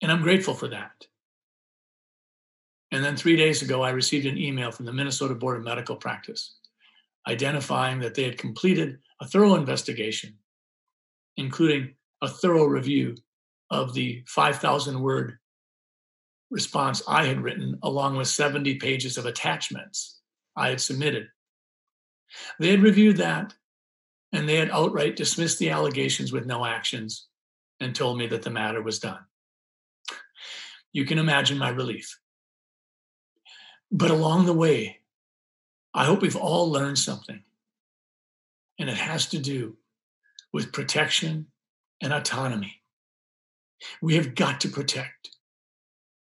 And 0.06 0.12
I'm 0.12 0.22
grateful 0.22 0.54
for 0.54 0.68
that. 0.68 1.08
And 2.92 3.04
then 3.04 3.18
three 3.18 3.36
days 3.36 3.64
ago, 3.64 3.82
I 3.82 3.90
received 3.90 4.28
an 4.28 4.38
email 4.38 4.70
from 4.72 4.86
the 4.86 4.94
Minnesota 4.94 5.34
Board 5.34 5.58
of 5.58 5.64
Medical 5.64 5.96
Practice 5.96 6.58
identifying 7.28 7.98
that 8.02 8.14
they 8.14 8.22
had 8.22 8.38
completed 8.38 9.00
a 9.20 9.26
thorough 9.26 9.56
investigation, 9.56 10.36
including 11.38 11.96
a 12.22 12.28
thorough 12.28 12.66
review 12.66 13.16
of 13.72 13.96
the 13.96 14.22
5,000 14.28 15.02
word 15.02 15.40
response 16.52 17.02
I 17.08 17.26
had 17.26 17.42
written, 17.42 17.80
along 17.82 18.16
with 18.16 18.28
70 18.28 18.76
pages 18.76 19.18
of 19.18 19.26
attachments 19.26 20.20
I 20.56 20.70
had 20.70 20.82
submitted. 20.82 21.30
They 22.60 22.70
had 22.70 22.84
reviewed 22.84 23.18
that 23.18 23.56
and 24.32 24.48
they 24.48 24.58
had 24.58 24.70
outright 24.70 25.16
dismissed 25.16 25.58
the 25.58 25.72
allegations 25.72 26.32
with 26.32 26.46
no 26.46 26.64
actions 26.64 27.26
and 27.80 27.96
told 27.96 28.20
me 28.20 28.28
that 28.28 28.44
the 28.44 28.52
matter 28.52 28.84
was 28.84 29.00
done. 29.00 29.22
You 30.96 31.04
can 31.04 31.20
imagine 31.20 31.58
my 31.58 31.68
relief. 31.68 32.18
But 33.92 34.12
along 34.12 34.46
the 34.46 34.54
way, 34.54 35.02
I 35.94 36.06
hope 36.06 36.22
we've 36.22 36.38
all 36.38 36.72
learned 36.72 36.98
something. 36.98 37.44
And 38.80 38.90
it 38.90 38.96
has 38.96 39.26
to 39.32 39.38
do 39.38 39.76
with 40.54 40.72
protection 40.72 41.48
and 42.02 42.14
autonomy. 42.14 42.82
We 44.02 44.16
have 44.16 44.36
got 44.36 44.62
to 44.62 44.70
protect 44.70 45.32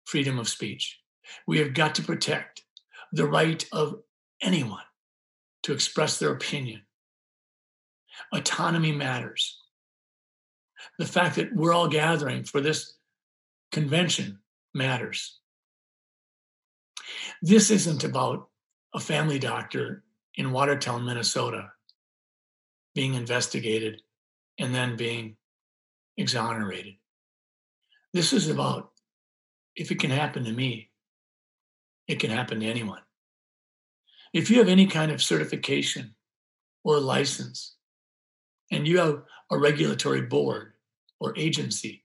freedom 0.05 0.39
of 0.39 0.49
speech. 0.49 0.99
We 1.45 1.59
have 1.59 1.75
got 1.75 1.93
to 1.95 2.01
protect 2.01 2.63
the 3.11 3.27
right 3.27 3.63
of 3.71 4.01
anyone 4.41 4.87
to 5.61 5.73
express 5.73 6.17
their 6.17 6.31
opinion. 6.31 6.81
Autonomy 8.33 8.91
matters. 8.91 9.55
The 10.97 11.05
fact 11.05 11.35
that 11.35 11.55
we're 11.55 11.73
all 11.73 11.89
gathering 11.89 12.43
for 12.43 12.59
this 12.59 12.95
convention 13.71 14.39
matters. 14.73 15.39
This 17.41 17.69
isn't 17.69 18.03
about 18.03 18.49
a 18.93 18.99
family 18.99 19.39
doctor 19.39 20.03
in 20.35 20.51
Watertown, 20.51 21.05
Minnesota, 21.05 21.71
being 22.95 23.13
investigated 23.13 24.01
and 24.59 24.73
then 24.73 24.95
being 24.95 25.35
exonerated. 26.17 26.95
This 28.13 28.33
is 28.33 28.49
about 28.49 28.91
if 29.75 29.91
it 29.91 29.99
can 29.99 30.11
happen 30.11 30.43
to 30.45 30.51
me, 30.51 30.91
it 32.07 32.19
can 32.19 32.29
happen 32.29 32.59
to 32.59 32.65
anyone. 32.65 33.01
If 34.33 34.49
you 34.49 34.59
have 34.59 34.67
any 34.67 34.87
kind 34.87 35.11
of 35.11 35.21
certification 35.21 36.15
or 36.83 36.99
license, 36.99 37.75
and 38.71 38.87
you 38.87 38.99
have 38.99 39.21
a 39.51 39.57
regulatory 39.57 40.21
board 40.21 40.73
or 41.19 41.37
agency 41.37 42.03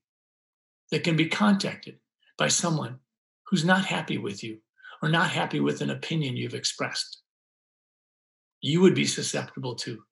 that 0.90 1.04
can 1.04 1.16
be 1.16 1.26
contacted 1.26 1.98
by 2.38 2.48
someone 2.48 3.00
who's 3.46 3.64
not 3.64 3.84
happy 3.84 4.16
with 4.16 4.42
you 4.42 4.58
or 5.02 5.08
not 5.08 5.30
happy 5.30 5.60
with 5.60 5.80
an 5.80 5.90
opinion 5.90 6.36
you've 6.36 6.54
expressed, 6.54 7.20
you 8.60 8.80
would 8.80 8.94
be 8.94 9.04
susceptible 9.04 9.74
to. 9.74 10.02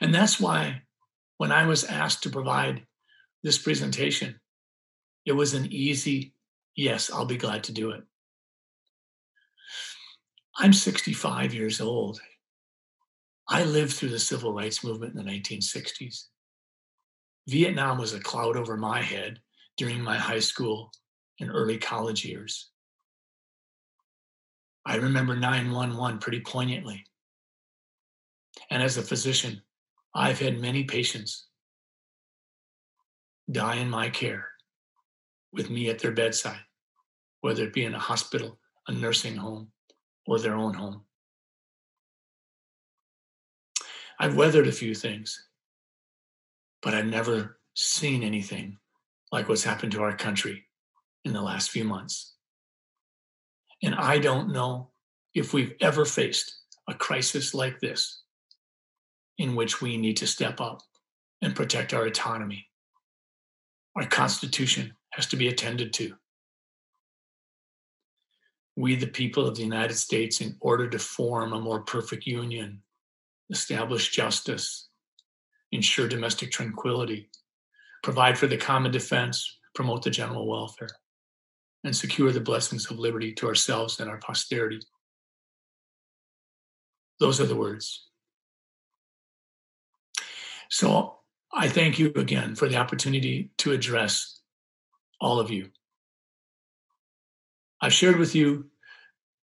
And 0.00 0.14
that's 0.14 0.40
why 0.40 0.82
when 1.36 1.52
I 1.52 1.66
was 1.66 1.84
asked 1.84 2.22
to 2.24 2.30
provide 2.30 2.84
this 3.42 3.58
presentation, 3.58 4.40
it 5.24 5.32
was 5.32 5.54
an 5.54 5.66
easy 5.70 6.34
yes, 6.74 7.10
I'll 7.12 7.26
be 7.26 7.36
glad 7.36 7.64
to 7.64 7.72
do 7.72 7.90
it. 7.90 8.02
I'm 10.56 10.72
65 10.72 11.52
years 11.52 11.80
old. 11.80 12.20
I 13.48 13.64
lived 13.64 13.92
through 13.92 14.10
the 14.10 14.18
civil 14.18 14.52
rights 14.52 14.84
movement 14.84 15.14
in 15.14 15.24
the 15.24 15.30
1960s. 15.30 16.24
Vietnam 17.48 17.98
was 17.98 18.14
a 18.14 18.20
cloud 18.20 18.56
over 18.56 18.76
my 18.76 19.00
head 19.02 19.40
during 19.78 20.02
my 20.02 20.16
high 20.16 20.40
school 20.40 20.92
and 21.40 21.50
early 21.50 21.78
college 21.78 22.24
years. 22.24 22.70
I 24.84 24.96
remember 24.96 25.36
911 25.36 26.18
pretty 26.18 26.40
poignantly. 26.40 27.04
And 28.70 28.82
as 28.82 28.96
a 28.96 29.02
physician, 29.02 29.62
I've 30.14 30.40
had 30.40 30.60
many 30.60 30.84
patients 30.84 31.46
die 33.50 33.76
in 33.76 33.88
my 33.88 34.10
care 34.10 34.48
with 35.52 35.70
me 35.70 35.88
at 35.88 36.00
their 36.00 36.12
bedside, 36.12 36.60
whether 37.40 37.62
it 37.62 37.72
be 37.72 37.84
in 37.84 37.94
a 37.94 37.98
hospital, 37.98 38.58
a 38.88 38.92
nursing 38.92 39.36
home, 39.36 39.70
or 40.26 40.38
their 40.38 40.56
own 40.56 40.74
home. 40.74 41.02
I've 44.18 44.36
weathered 44.36 44.66
a 44.66 44.72
few 44.72 44.94
things, 44.94 45.48
but 46.82 46.94
I've 46.94 47.06
never 47.06 47.60
seen 47.74 48.24
anything 48.24 48.76
like 49.32 49.48
what's 49.48 49.64
happened 49.64 49.92
to 49.92 50.02
our 50.02 50.16
country 50.16 50.64
in 51.24 51.32
the 51.32 51.42
last 51.42 51.70
few 51.70 51.84
months. 51.84 52.34
And 53.82 53.94
I 53.94 54.18
don't 54.18 54.52
know 54.52 54.90
if 55.34 55.52
we've 55.52 55.74
ever 55.80 56.04
faced 56.04 56.54
a 56.88 56.94
crisis 56.94 57.54
like 57.54 57.80
this 57.80 58.22
in 59.36 59.54
which 59.54 59.80
we 59.80 59.96
need 59.96 60.16
to 60.16 60.26
step 60.26 60.60
up 60.60 60.80
and 61.42 61.54
protect 61.54 61.94
our 61.94 62.06
autonomy. 62.06 62.66
Our 63.96 64.06
Constitution 64.06 64.94
has 65.12 65.26
to 65.26 65.36
be 65.36 65.48
attended 65.48 65.92
to. 65.94 66.14
We, 68.76 68.96
the 68.96 69.06
people 69.06 69.46
of 69.46 69.56
the 69.56 69.62
United 69.62 69.96
States, 69.96 70.40
in 70.40 70.56
order 70.60 70.88
to 70.88 70.98
form 70.98 71.52
a 71.52 71.60
more 71.60 71.80
perfect 71.80 72.26
union, 72.26 72.82
establish 73.50 74.10
justice, 74.10 74.88
ensure 75.72 76.08
domestic 76.08 76.50
tranquility, 76.50 77.28
provide 78.08 78.38
for 78.38 78.46
the 78.46 78.56
common 78.56 78.90
defense, 78.90 79.58
promote 79.74 80.02
the 80.02 80.08
general 80.08 80.48
welfare, 80.48 80.88
and 81.84 81.94
secure 81.94 82.32
the 82.32 82.40
blessings 82.40 82.90
of 82.90 82.98
liberty 82.98 83.34
to 83.34 83.46
ourselves 83.46 84.00
and 84.00 84.08
our 84.08 84.16
posterity. 84.16 84.80
Those 87.20 87.38
are 87.38 87.44
the 87.44 87.54
words. 87.54 88.06
So 90.70 91.18
I 91.52 91.68
thank 91.68 91.98
you 91.98 92.10
again 92.16 92.54
for 92.54 92.66
the 92.66 92.78
opportunity 92.78 93.50
to 93.58 93.72
address 93.72 94.40
all 95.20 95.38
of 95.38 95.50
you. 95.50 95.68
I've 97.82 97.92
shared 97.92 98.16
with 98.16 98.34
you 98.34 98.70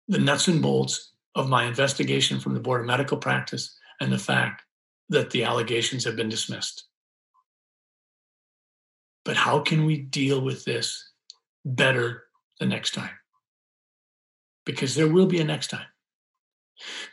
the 0.07 0.19
nuts 0.19 0.47
and 0.47 0.61
bolts 0.61 1.13
of 1.33 1.49
my 1.49 1.63
investigation 1.63 2.39
from 2.39 2.53
the 2.53 2.59
Board 2.59 2.81
of 2.81 2.85
Medical 2.85 3.17
Practice 3.17 3.75
and 3.99 4.13
the 4.13 4.19
fact 4.19 4.61
that 5.09 5.31
the 5.31 5.43
allegations 5.43 6.05
have 6.05 6.15
been 6.15 6.29
dismissed. 6.29 6.85
But 9.25 9.37
how 9.37 9.59
can 9.59 9.85
we 9.85 9.97
deal 9.97 10.41
with 10.41 10.65
this 10.65 11.11
better 11.65 12.23
the 12.59 12.65
next 12.65 12.93
time? 12.93 13.17
Because 14.65 14.95
there 14.95 15.07
will 15.07 15.27
be 15.27 15.39
a 15.39 15.43
next 15.43 15.67
time. 15.67 15.87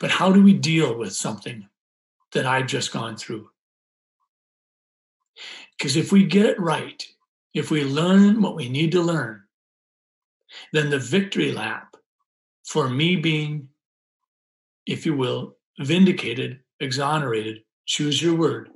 But 0.01 0.11
how 0.11 0.33
do 0.33 0.43
we 0.43 0.55
deal 0.55 0.97
with 0.97 1.13
something 1.13 1.69
that 2.33 2.47
I've 2.47 2.67
just 2.67 2.93
gone 2.93 3.17
through? 3.17 3.51
Because 5.79 5.97
if 5.97 6.13
we 6.13 6.25
get 6.25 6.47
it 6.47 6.61
right, 6.61 7.05
if 7.55 7.71
we 7.71 7.85
learn 7.85 8.43
what 8.43 8.57
we 8.57 8.69
need 8.69 8.93
to 8.93 9.01
learn, 9.01 9.43
then 10.73 10.91
the 10.91 10.99
victory 10.99 11.53
lap 11.53 11.97
for 12.65 12.89
me 12.89 13.17
being, 13.17 13.69
if 14.87 15.07
you 15.07 15.17
will, 15.17 15.57
vindicated, 15.79 16.61
exonerated, 16.81 17.63
choose 17.87 18.23
your 18.23 18.35
word, 18.35 18.71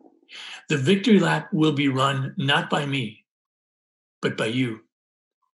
the 0.68 0.76
victory 0.76 1.20
lap 1.20 1.52
will 1.52 1.72
be 1.72 1.88
run 1.88 2.34
not 2.36 2.70
by 2.70 2.86
me, 2.86 3.23
but 4.24 4.38
by 4.38 4.46
you, 4.46 4.80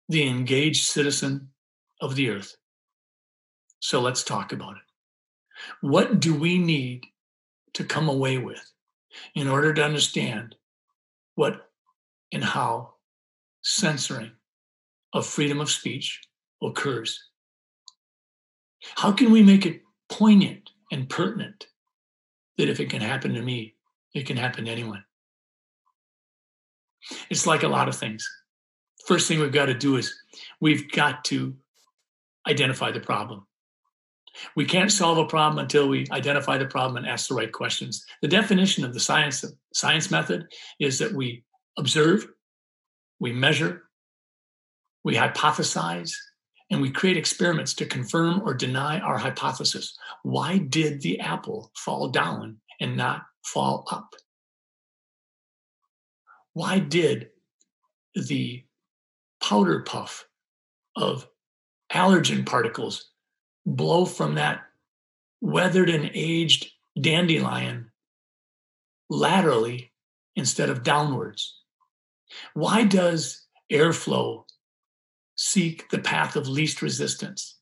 the 0.08 0.28
engaged 0.28 0.84
citizen 0.84 1.48
of 2.00 2.14
the 2.14 2.30
earth. 2.30 2.54
So 3.80 4.00
let's 4.00 4.22
talk 4.22 4.52
about 4.52 4.76
it. 4.76 4.82
What 5.80 6.20
do 6.20 6.32
we 6.32 6.56
need 6.56 7.02
to 7.74 7.82
come 7.82 8.08
away 8.08 8.38
with 8.38 8.62
in 9.34 9.48
order 9.48 9.74
to 9.74 9.84
understand 9.84 10.54
what 11.34 11.68
and 12.30 12.44
how 12.44 12.94
censoring 13.62 14.30
of 15.12 15.26
freedom 15.26 15.60
of 15.60 15.68
speech 15.68 16.20
occurs? 16.62 17.18
How 18.94 19.10
can 19.10 19.32
we 19.32 19.42
make 19.42 19.66
it 19.66 19.82
poignant 20.08 20.70
and 20.92 21.08
pertinent 21.08 21.66
that 22.56 22.68
if 22.68 22.78
it 22.78 22.88
can 22.88 23.00
happen 23.00 23.34
to 23.34 23.42
me, 23.42 23.74
it 24.14 24.26
can 24.26 24.36
happen 24.36 24.66
to 24.66 24.70
anyone? 24.70 25.02
It's 27.30 27.48
like 27.48 27.64
a 27.64 27.68
lot 27.68 27.88
of 27.88 27.96
things. 27.96 28.24
First 29.10 29.26
thing 29.26 29.40
we've 29.40 29.50
got 29.50 29.66
to 29.66 29.74
do 29.74 29.96
is 29.96 30.14
we've 30.60 30.88
got 30.92 31.24
to 31.24 31.56
identify 32.46 32.92
the 32.92 33.00
problem. 33.00 33.44
We 34.54 34.64
can't 34.64 34.92
solve 34.92 35.18
a 35.18 35.24
problem 35.24 35.58
until 35.58 35.88
we 35.88 36.06
identify 36.12 36.58
the 36.58 36.66
problem 36.66 36.96
and 36.96 37.08
ask 37.08 37.26
the 37.26 37.34
right 37.34 37.50
questions. 37.50 38.06
The 38.22 38.28
definition 38.28 38.84
of 38.84 38.94
the 38.94 39.00
science 39.00 39.44
science 39.74 40.12
method 40.12 40.46
is 40.78 41.00
that 41.00 41.12
we 41.12 41.42
observe, 41.76 42.28
we 43.18 43.32
measure, 43.32 43.82
we 45.02 45.16
hypothesize, 45.16 46.12
and 46.70 46.80
we 46.80 46.92
create 46.92 47.16
experiments 47.16 47.74
to 47.74 47.86
confirm 47.86 48.40
or 48.44 48.54
deny 48.54 49.00
our 49.00 49.18
hypothesis. 49.18 49.98
Why 50.22 50.58
did 50.58 51.00
the 51.00 51.18
apple 51.18 51.72
fall 51.74 52.10
down 52.10 52.58
and 52.80 52.96
not 52.96 53.22
fall 53.42 53.88
up? 53.90 54.14
Why 56.52 56.78
did 56.78 57.30
the 58.14 58.62
powder 59.42 59.80
puff 59.80 60.26
of 60.96 61.26
allergen 61.92 62.46
particles 62.46 63.10
blow 63.66 64.04
from 64.04 64.34
that 64.34 64.62
weathered 65.40 65.90
and 65.90 66.10
aged 66.14 66.70
dandelion 67.00 67.90
laterally 69.08 69.92
instead 70.36 70.70
of 70.70 70.82
downwards? 70.82 71.58
Why 72.54 72.84
does 72.84 73.46
airflow 73.72 74.44
seek 75.36 75.88
the 75.90 75.98
path 75.98 76.36
of 76.36 76.48
least 76.48 76.82
resistance? 76.82 77.58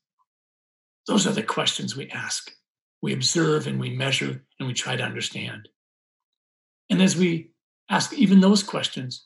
Those 1.07 1.25
are 1.25 1.31
the 1.31 1.43
questions 1.43 1.95
we 1.95 2.09
ask. 2.09 2.51
We 3.01 3.13
observe 3.13 3.65
and 3.65 3.79
we 3.79 3.89
measure 3.89 4.43
and 4.59 4.67
we 4.67 4.73
try 4.73 4.95
to 4.95 5.03
understand. 5.03 5.69
And 6.89 7.01
as 7.01 7.15
we 7.15 7.51
ask 7.89 8.13
even 8.13 8.41
those 8.41 8.61
questions, 8.61 9.25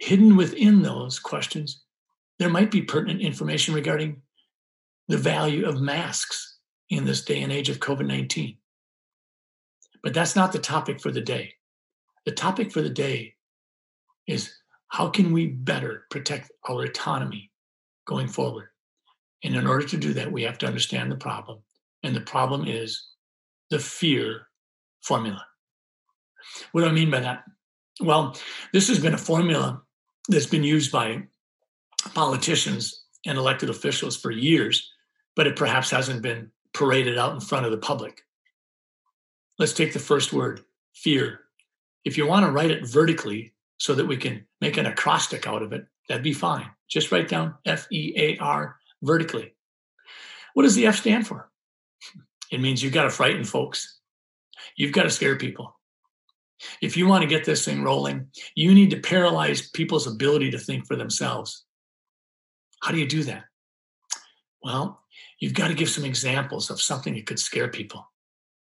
hidden 0.00 0.34
within 0.34 0.82
those 0.82 1.18
questions, 1.18 1.82
there 2.38 2.48
might 2.48 2.70
be 2.70 2.82
pertinent 2.82 3.20
information 3.20 3.74
regarding 3.74 4.22
the 5.08 5.18
value 5.18 5.66
of 5.66 5.80
masks 5.80 6.58
in 6.88 7.04
this 7.04 7.22
day 7.24 7.42
and 7.42 7.52
age 7.52 7.68
of 7.68 7.78
COVID 7.78 8.06
19. 8.06 8.56
But 10.02 10.14
that's 10.14 10.34
not 10.34 10.52
the 10.52 10.58
topic 10.58 11.00
for 11.00 11.12
the 11.12 11.20
day. 11.20 11.54
The 12.24 12.32
topic 12.32 12.72
for 12.72 12.80
the 12.80 12.90
day 12.90 13.34
is 14.26 14.52
how 14.88 15.08
can 15.08 15.32
we 15.32 15.46
better 15.46 16.06
protect 16.10 16.50
our 16.68 16.82
autonomy 16.82 17.50
going 18.06 18.28
forward? 18.28 18.68
And 19.44 19.54
in 19.54 19.66
order 19.66 19.86
to 19.86 19.96
do 19.96 20.14
that, 20.14 20.32
we 20.32 20.42
have 20.42 20.58
to 20.58 20.66
understand 20.66 21.12
the 21.12 21.16
problem. 21.16 21.58
And 22.02 22.16
the 22.16 22.22
problem 22.22 22.66
is 22.66 23.06
the 23.70 23.78
fear 23.78 24.48
formula. 25.02 25.44
What 26.72 26.82
do 26.82 26.88
I 26.88 26.92
mean 26.92 27.10
by 27.10 27.20
that? 27.20 27.44
Well, 28.00 28.36
this 28.72 28.88
has 28.88 28.98
been 28.98 29.14
a 29.14 29.18
formula 29.18 29.82
that's 30.28 30.46
been 30.46 30.64
used 30.64 30.92
by 30.92 31.22
politicians 32.14 33.04
and 33.26 33.36
elected 33.36 33.70
officials 33.70 34.16
for 34.16 34.30
years 34.30 34.90
but 35.36 35.46
it 35.46 35.56
perhaps 35.56 35.90
hasn't 35.90 36.22
been 36.22 36.50
paraded 36.74 37.18
out 37.18 37.32
in 37.32 37.40
front 37.40 37.66
of 37.66 37.72
the 37.72 37.78
public. 37.78 38.22
Let's 39.58 39.72
take 39.72 39.92
the 39.92 39.98
first 39.98 40.32
word 40.32 40.60
fear. 40.94 41.40
If 42.04 42.16
you 42.16 42.26
want 42.26 42.46
to 42.46 42.52
write 42.52 42.70
it 42.70 42.86
vertically 42.86 43.54
so 43.78 43.94
that 43.94 44.06
we 44.06 44.16
can 44.16 44.44
make 44.60 44.76
an 44.76 44.86
acrostic 44.86 45.46
out 45.46 45.62
of 45.62 45.72
it, 45.72 45.86
that'd 46.08 46.22
be 46.22 46.32
fine. 46.32 46.66
Just 46.88 47.12
write 47.12 47.28
down 47.28 47.54
F 47.64 47.86
E 47.90 48.12
A 48.16 48.36
R 48.38 48.76
vertically. 49.02 49.54
What 50.54 50.64
does 50.64 50.74
the 50.74 50.86
F 50.86 50.96
stand 50.96 51.26
for? 51.26 51.50
It 52.50 52.60
means 52.60 52.82
you've 52.82 52.92
got 52.92 53.04
to 53.04 53.10
frighten 53.10 53.44
folks. 53.44 54.00
You've 54.76 54.92
got 54.92 55.04
to 55.04 55.10
scare 55.10 55.36
people. 55.36 55.74
If 56.80 56.96
you 56.96 57.06
want 57.06 57.22
to 57.22 57.28
get 57.28 57.44
this 57.44 57.64
thing 57.64 57.82
rolling, 57.82 58.28
you 58.54 58.74
need 58.74 58.90
to 58.90 59.00
paralyze 59.00 59.70
people's 59.70 60.06
ability 60.06 60.50
to 60.50 60.58
think 60.58 60.86
for 60.86 60.96
themselves. 60.96 61.64
How 62.82 62.92
do 62.92 62.98
you 62.98 63.06
do 63.06 63.22
that? 63.24 63.44
Well, 64.62 65.02
you've 65.38 65.54
got 65.54 65.68
to 65.68 65.74
give 65.74 65.88
some 65.88 66.04
examples 66.04 66.70
of 66.70 66.80
something 66.80 67.14
that 67.14 67.26
could 67.26 67.38
scare 67.38 67.68
people. 67.68 68.10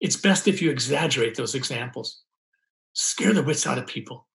It's 0.01 0.17
best 0.17 0.47
if 0.47 0.63
you 0.63 0.71
exaggerate 0.71 1.35
those 1.35 1.55
examples, 1.55 2.23
scare 2.93 3.33
the 3.33 3.43
wits 3.43 3.67
out 3.67 3.79
of 3.79 3.87
people. 3.87 4.27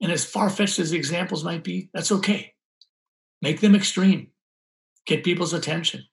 And 0.00 0.10
as 0.10 0.24
far 0.24 0.50
fetched 0.50 0.78
as 0.78 0.90
the 0.90 0.96
examples 0.96 1.44
might 1.44 1.62
be, 1.64 1.90
that's 1.94 2.12
okay. 2.12 2.54
Make 3.40 3.60
them 3.60 3.74
extreme, 3.74 4.28
get 5.06 5.24
people's 5.24 5.52
attention. 5.52 6.04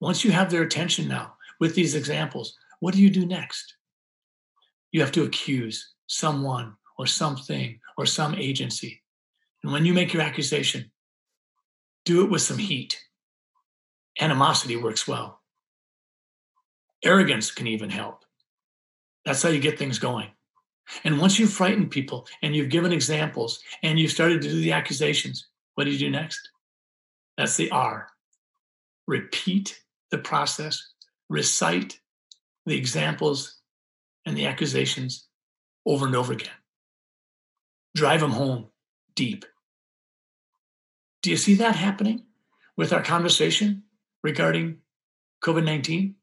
Once 0.00 0.24
you 0.24 0.30
have 0.30 0.50
their 0.50 0.62
attention 0.62 1.08
now 1.08 1.34
with 1.58 1.74
these 1.74 1.94
examples, 1.94 2.56
what 2.80 2.94
do 2.94 3.02
you 3.02 3.10
do 3.10 3.24
next? 3.26 3.76
You 4.92 5.00
have 5.00 5.12
to 5.12 5.24
accuse 5.24 5.94
someone 6.06 6.76
or 6.98 7.06
something 7.06 7.80
or 7.98 8.06
some 8.06 8.34
agency. 8.34 9.02
And 9.62 9.72
when 9.72 9.84
you 9.84 9.92
make 9.92 10.12
your 10.12 10.22
accusation, 10.22 10.90
do 12.04 12.24
it 12.24 12.30
with 12.30 12.42
some 12.42 12.58
heat. 12.58 13.00
Animosity 14.20 14.76
works 14.76 15.06
well. 15.06 15.40
Arrogance 17.04 17.50
can 17.50 17.66
even 17.66 17.90
help. 17.90 18.24
That's 19.24 19.42
how 19.42 19.48
you 19.48 19.60
get 19.60 19.78
things 19.78 19.98
going. 19.98 20.30
And 21.04 21.20
once 21.20 21.38
you've 21.38 21.52
frightened 21.52 21.90
people 21.90 22.26
and 22.42 22.54
you've 22.54 22.68
given 22.68 22.92
examples 22.92 23.60
and 23.82 23.98
you've 23.98 24.12
started 24.12 24.40
to 24.42 24.48
do 24.48 24.60
the 24.60 24.72
accusations, 24.72 25.48
what 25.74 25.84
do 25.84 25.90
you 25.90 25.98
do 25.98 26.10
next? 26.10 26.48
That's 27.36 27.56
the 27.56 27.70
R. 27.70 28.08
Repeat 29.06 29.80
the 30.10 30.18
process, 30.18 30.92
recite 31.28 32.00
the 32.66 32.76
examples 32.76 33.55
and 34.26 34.36
the 34.36 34.46
accusations 34.46 35.28
over 35.86 36.04
and 36.04 36.16
over 36.16 36.32
again. 36.32 36.50
Drive 37.94 38.20
them 38.20 38.32
home 38.32 38.66
deep. 39.14 39.46
Do 41.22 41.30
you 41.30 41.36
see 41.36 41.54
that 41.54 41.76
happening 41.76 42.24
with 42.76 42.92
our 42.92 43.02
conversation 43.02 43.84
regarding 44.22 44.78
COVID 45.42 45.64
19? 45.64 46.14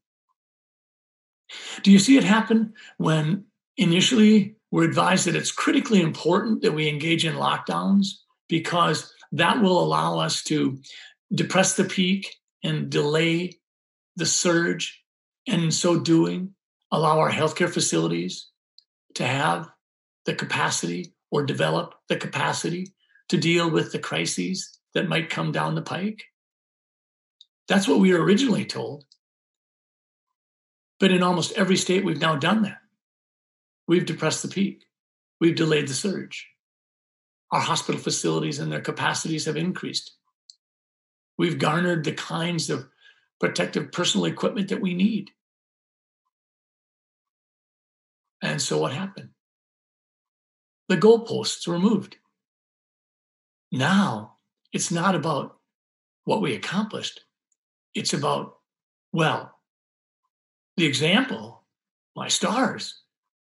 Do 1.82 1.92
you 1.92 2.00
see 2.00 2.18
it 2.18 2.24
happen 2.24 2.74
when 2.98 3.46
initially 3.78 4.56
we're 4.72 4.84
advised 4.84 5.28
that 5.28 5.36
it's 5.36 5.52
critically 5.52 6.02
important 6.02 6.62
that 6.62 6.74
we 6.74 6.88
engage 6.88 7.26
in 7.26 7.36
lockdowns 7.36 8.08
because 8.48 9.14
that 9.32 9.62
will 9.62 9.84
allow 9.84 10.20
us 10.20 10.44
to 10.44 10.80
depress 11.34 11.76
the 11.76 11.84
peak 11.84 12.36
and 12.64 12.90
delay 12.90 13.60
the 14.16 14.26
surge, 14.26 15.04
and 15.48 15.64
in 15.64 15.72
so 15.72 16.00
doing, 16.00 16.54
allow 16.94 17.20
our 17.20 17.32
healthcare 17.32 17.70
facilities 17.70 18.50
to 19.16 19.26
have 19.26 19.70
the 20.26 20.36
capacity 20.36 21.14
or 21.32 21.44
develop 21.44 21.96
the 22.08 22.16
capacity 22.16 22.94
to 23.30 23.38
deal 23.38 23.70
with 23.70 23.92
the 23.92 24.00
crises 24.00 24.80
that 24.94 25.10
might 25.10 25.30
come 25.30 25.52
down 25.52 25.74
the 25.74 25.82
pike. 25.82 26.24
That's 27.68 27.88
what 27.88 28.00
we 28.00 28.14
were 28.14 28.24
originally 28.24 28.64
told. 28.64 29.06
But 31.00 31.12
in 31.12 31.24
almost 31.24 31.54
every 31.54 31.78
state, 31.78 32.06
we've 32.06 32.22
now 32.22 32.36
done 32.36 32.62
that. 32.62 32.78
We've 33.88 34.06
depressed 34.06 34.44
the 34.44 34.48
peak, 34.48 34.86
we've 35.42 35.56
delayed 35.56 35.88
the 35.88 35.94
surge. 35.94 36.48
Our 37.52 37.60
hospital 37.60 38.00
facilities 38.00 38.60
and 38.60 38.72
their 38.72 38.82
capacities 38.82 39.46
have 39.46 39.58
increased. 39.58 40.16
We've 41.38 41.58
garnered 41.58 42.04
the 42.04 42.14
kinds 42.14 42.70
of 42.70 42.88
protective 43.40 43.92
personal 43.92 44.26
equipment 44.26 44.70
that 44.70 44.82
we 44.82 44.94
need. 44.94 45.32
And 48.44 48.62
so 48.62 48.78
what 48.78 48.92
happened? 48.92 49.30
The 50.90 50.98
goalposts 50.98 51.66
were 51.66 51.80
moved. 51.80 52.18
Now 53.72 54.36
it's 54.74 54.92
not 54.92 55.16
about 55.16 55.58
what 56.26 56.42
we 56.42 56.54
accomplished, 56.54 57.22
it's 57.94 58.14
about, 58.14 58.58
well, 59.12 59.56
the 60.78 60.86
example, 60.86 61.64
my 62.16 62.28
stars, 62.28 63.02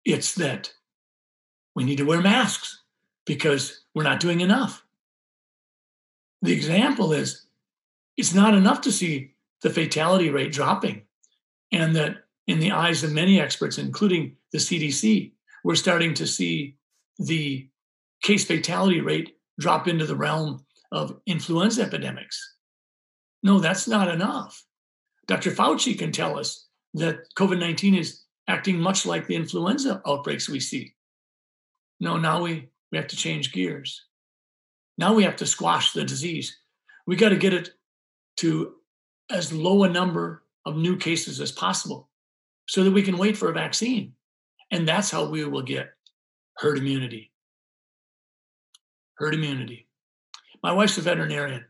it's 0.05 0.35
that 0.35 0.71
we 1.75 1.83
need 1.83 1.97
to 1.97 2.05
wear 2.05 2.21
masks 2.21 2.83
because 3.25 3.83
we're 3.93 4.03
not 4.03 4.19
doing 4.19 4.41
enough. 4.41 4.83
The 6.41 6.53
example 6.53 7.13
is 7.13 7.45
it's 8.15 8.33
not 8.33 8.53
enough 8.53 8.81
to 8.81 8.91
see 8.91 9.33
the 9.61 9.69
fatality 9.69 10.29
rate 10.29 10.53
dropping, 10.53 11.03
and 11.71 11.95
that 11.95 12.25
in 12.47 12.59
the 12.59 12.71
eyes 12.71 13.03
of 13.03 13.11
many 13.11 13.39
experts, 13.39 13.77
including 13.77 14.36
the 14.51 14.57
CDC, 14.57 15.33
we're 15.63 15.75
starting 15.75 16.13
to 16.15 16.27
see 16.27 16.75
the 17.19 17.69
case 18.23 18.45
fatality 18.45 19.01
rate 19.01 19.35
drop 19.59 19.87
into 19.87 20.05
the 20.05 20.15
realm 20.15 20.65
of 20.91 21.19
influenza 21.25 21.81
epidemics. 21.81 22.55
No, 23.43 23.59
that's 23.59 23.87
not 23.87 24.09
enough. 24.09 24.63
Dr. 25.27 25.51
Fauci 25.51 25.97
can 25.97 26.11
tell 26.11 26.39
us 26.39 26.67
that 26.93 27.19
COVID 27.37 27.59
19 27.59 27.95
is 27.95 28.23
acting 28.47 28.79
much 28.79 29.05
like 29.05 29.27
the 29.27 29.35
influenza 29.35 30.01
outbreaks 30.07 30.47
we 30.49 30.59
see. 30.59 30.93
No, 31.99 32.17
now 32.17 32.41
we, 32.41 32.69
we 32.91 32.97
have 32.97 33.07
to 33.07 33.15
change 33.15 33.51
gears. 33.51 34.05
Now 34.97 35.13
we 35.13 35.23
have 35.23 35.35
to 35.37 35.45
squash 35.45 35.91
the 35.91 36.03
disease. 36.03 36.57
We 37.05 37.15
got 37.15 37.29
to 37.29 37.35
get 37.35 37.53
it 37.53 37.69
to 38.37 38.75
as 39.29 39.51
low 39.51 39.83
a 39.83 39.89
number 39.89 40.43
of 40.65 40.77
new 40.77 40.97
cases 40.97 41.39
as 41.41 41.51
possible 41.51 42.09
so 42.67 42.83
that 42.83 42.91
we 42.91 43.01
can 43.01 43.17
wait 43.17 43.37
for 43.37 43.49
a 43.49 43.53
vaccine. 43.53 44.13
And 44.71 44.87
that's 44.87 45.11
how 45.11 45.25
we 45.25 45.45
will 45.45 45.61
get 45.61 45.93
herd 46.57 46.77
immunity. 46.77 47.31
Herd 49.15 49.33
immunity. 49.33 49.87
My 50.61 50.71
wife's 50.71 50.97
a 50.97 51.01
veterinarian. 51.01 51.65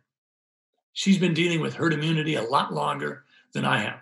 She's 0.94 1.18
been 1.18 1.34
dealing 1.34 1.62
with 1.62 1.76
herd 1.76 1.94
immunity 1.94 2.36
a 2.36 2.42
lot 2.42 2.74
longer 2.74 3.26
than 3.54 3.66
I 3.66 3.80
have. 3.80 4.00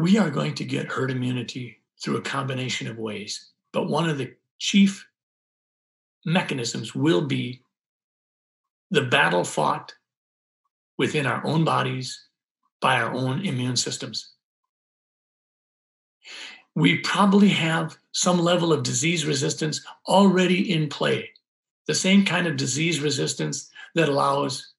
we 0.00 0.16
are 0.16 0.30
going 0.30 0.54
to 0.54 0.64
get 0.64 0.86
herd 0.86 1.10
immunity 1.10 1.82
through 2.02 2.16
a 2.16 2.22
combination 2.22 2.86
of 2.88 2.98
ways. 2.98 3.50
But 3.72 3.88
one 3.88 4.08
of 4.08 4.18
the 4.18 4.34
chief 4.58 5.06
mechanisms 6.24 6.94
will 6.94 7.26
be 7.26 7.62
the 8.90 9.02
battle 9.02 9.44
fought 9.44 9.94
within 10.98 11.26
our 11.26 11.44
own 11.44 11.64
bodies 11.64 12.28
by 12.80 13.00
our 13.00 13.12
own 13.12 13.44
immune 13.44 13.76
systems. 13.76 14.29
We 16.74 16.98
probably 16.98 17.48
have 17.48 17.96
some 18.12 18.38
level 18.38 18.72
of 18.72 18.82
disease 18.82 19.26
resistance 19.26 19.84
already 20.08 20.72
in 20.72 20.88
play, 20.88 21.30
the 21.86 21.94
same 21.94 22.24
kind 22.24 22.46
of 22.46 22.56
disease 22.56 23.00
resistance 23.00 23.70
that 23.94 24.08
allows 24.08 24.72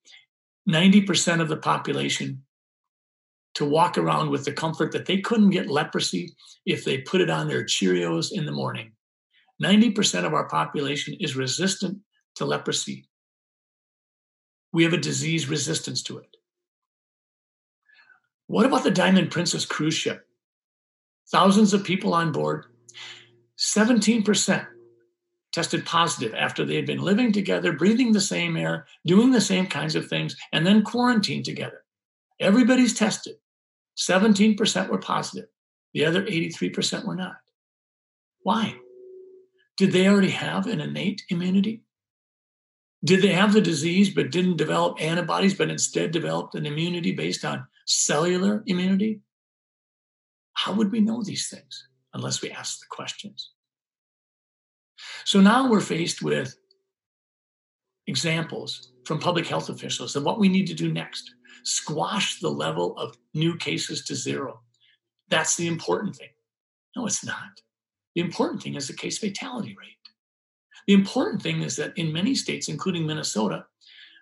90% 0.69 1.41
of 1.41 1.49
the 1.49 1.57
population 1.57 2.43
to 3.55 3.65
walk 3.65 3.97
around 3.97 4.29
with 4.29 4.45
the 4.45 4.53
comfort 4.53 4.91
that 4.93 5.05
they 5.05 5.19
couldn't 5.19 5.49
get 5.49 5.69
leprosy 5.69 6.33
if 6.65 6.85
they 6.85 6.99
put 6.99 7.21
it 7.21 7.29
on 7.29 7.47
their 7.47 7.65
Cheerios 7.65 8.31
in 8.31 8.45
the 8.45 8.51
morning. 8.51 8.93
90% 9.61 10.25
of 10.25 10.33
our 10.33 10.47
population 10.47 11.15
is 11.19 11.35
resistant 11.35 11.99
to 12.35 12.45
leprosy. 12.45 13.05
We 14.73 14.83
have 14.83 14.93
a 14.93 14.97
disease 14.97 15.49
resistance 15.49 16.01
to 16.03 16.19
it. 16.19 16.37
What 18.47 18.65
about 18.65 18.83
the 18.83 18.91
Diamond 18.91 19.31
Princess 19.31 19.65
cruise 19.65 19.93
ship? 19.93 20.25
Thousands 21.31 21.73
of 21.73 21.83
people 21.83 22.13
on 22.13 22.31
board, 22.31 22.65
17% 23.57 24.67
tested 25.53 25.85
positive 25.85 26.33
after 26.33 26.65
they 26.65 26.75
had 26.75 26.85
been 26.85 26.99
living 26.99 27.31
together, 27.31 27.73
breathing 27.73 28.11
the 28.11 28.21
same 28.21 28.57
air, 28.57 28.85
doing 29.05 29.31
the 29.31 29.41
same 29.41 29.67
kinds 29.67 29.95
of 29.95 30.07
things, 30.07 30.35
and 30.51 30.65
then 30.65 30.83
quarantined 30.83 31.45
together. 31.45 31.83
Everybody's 32.39 32.93
tested. 32.93 33.35
17% 33.97 34.89
were 34.89 34.97
positive. 34.97 35.49
The 35.93 36.05
other 36.05 36.23
83% 36.23 37.05
were 37.05 37.15
not. 37.15 37.35
Why? 38.43 38.75
Did 39.77 39.91
they 39.91 40.07
already 40.07 40.29
have 40.31 40.67
an 40.67 40.81
innate 40.81 41.23
immunity? 41.29 41.81
Did 43.03 43.21
they 43.21 43.33
have 43.33 43.53
the 43.53 43.61
disease 43.61 44.09
but 44.09 44.31
didn't 44.31 44.57
develop 44.57 45.01
antibodies, 45.01 45.55
but 45.55 45.69
instead 45.69 46.11
developed 46.11 46.55
an 46.55 46.65
immunity 46.65 47.11
based 47.11 47.43
on 47.43 47.65
cellular 47.85 48.63
immunity? 48.67 49.21
How 50.53 50.73
would 50.73 50.91
we 50.91 50.99
know 50.99 51.23
these 51.23 51.49
things 51.49 51.87
unless 52.13 52.41
we 52.41 52.51
ask 52.51 52.79
the 52.79 52.85
questions? 52.89 53.51
So 55.25 55.41
now 55.41 55.69
we're 55.69 55.81
faced 55.81 56.21
with 56.21 56.55
examples 58.07 58.91
from 59.05 59.19
public 59.19 59.47
health 59.47 59.69
officials 59.69 60.15
of 60.15 60.23
what 60.23 60.39
we 60.39 60.49
need 60.49 60.67
to 60.67 60.73
do 60.73 60.91
next 60.91 61.31
squash 61.63 62.39
the 62.39 62.49
level 62.49 62.97
of 62.97 63.15
new 63.33 63.55
cases 63.55 64.03
to 64.05 64.15
zero. 64.15 64.61
That's 65.29 65.55
the 65.55 65.67
important 65.67 66.15
thing. 66.15 66.29
No, 66.95 67.05
it's 67.05 67.23
not. 67.23 67.61
The 68.15 68.21
important 68.21 68.61
thing 68.61 68.75
is 68.75 68.87
the 68.87 68.93
case 68.93 69.17
fatality 69.17 69.75
rate. 69.79 69.89
The 70.87 70.93
important 70.93 71.41
thing 71.41 71.61
is 71.61 71.75
that 71.75 71.97
in 71.97 72.11
many 72.11 72.35
states, 72.35 72.67
including 72.67 73.05
Minnesota, 73.05 73.65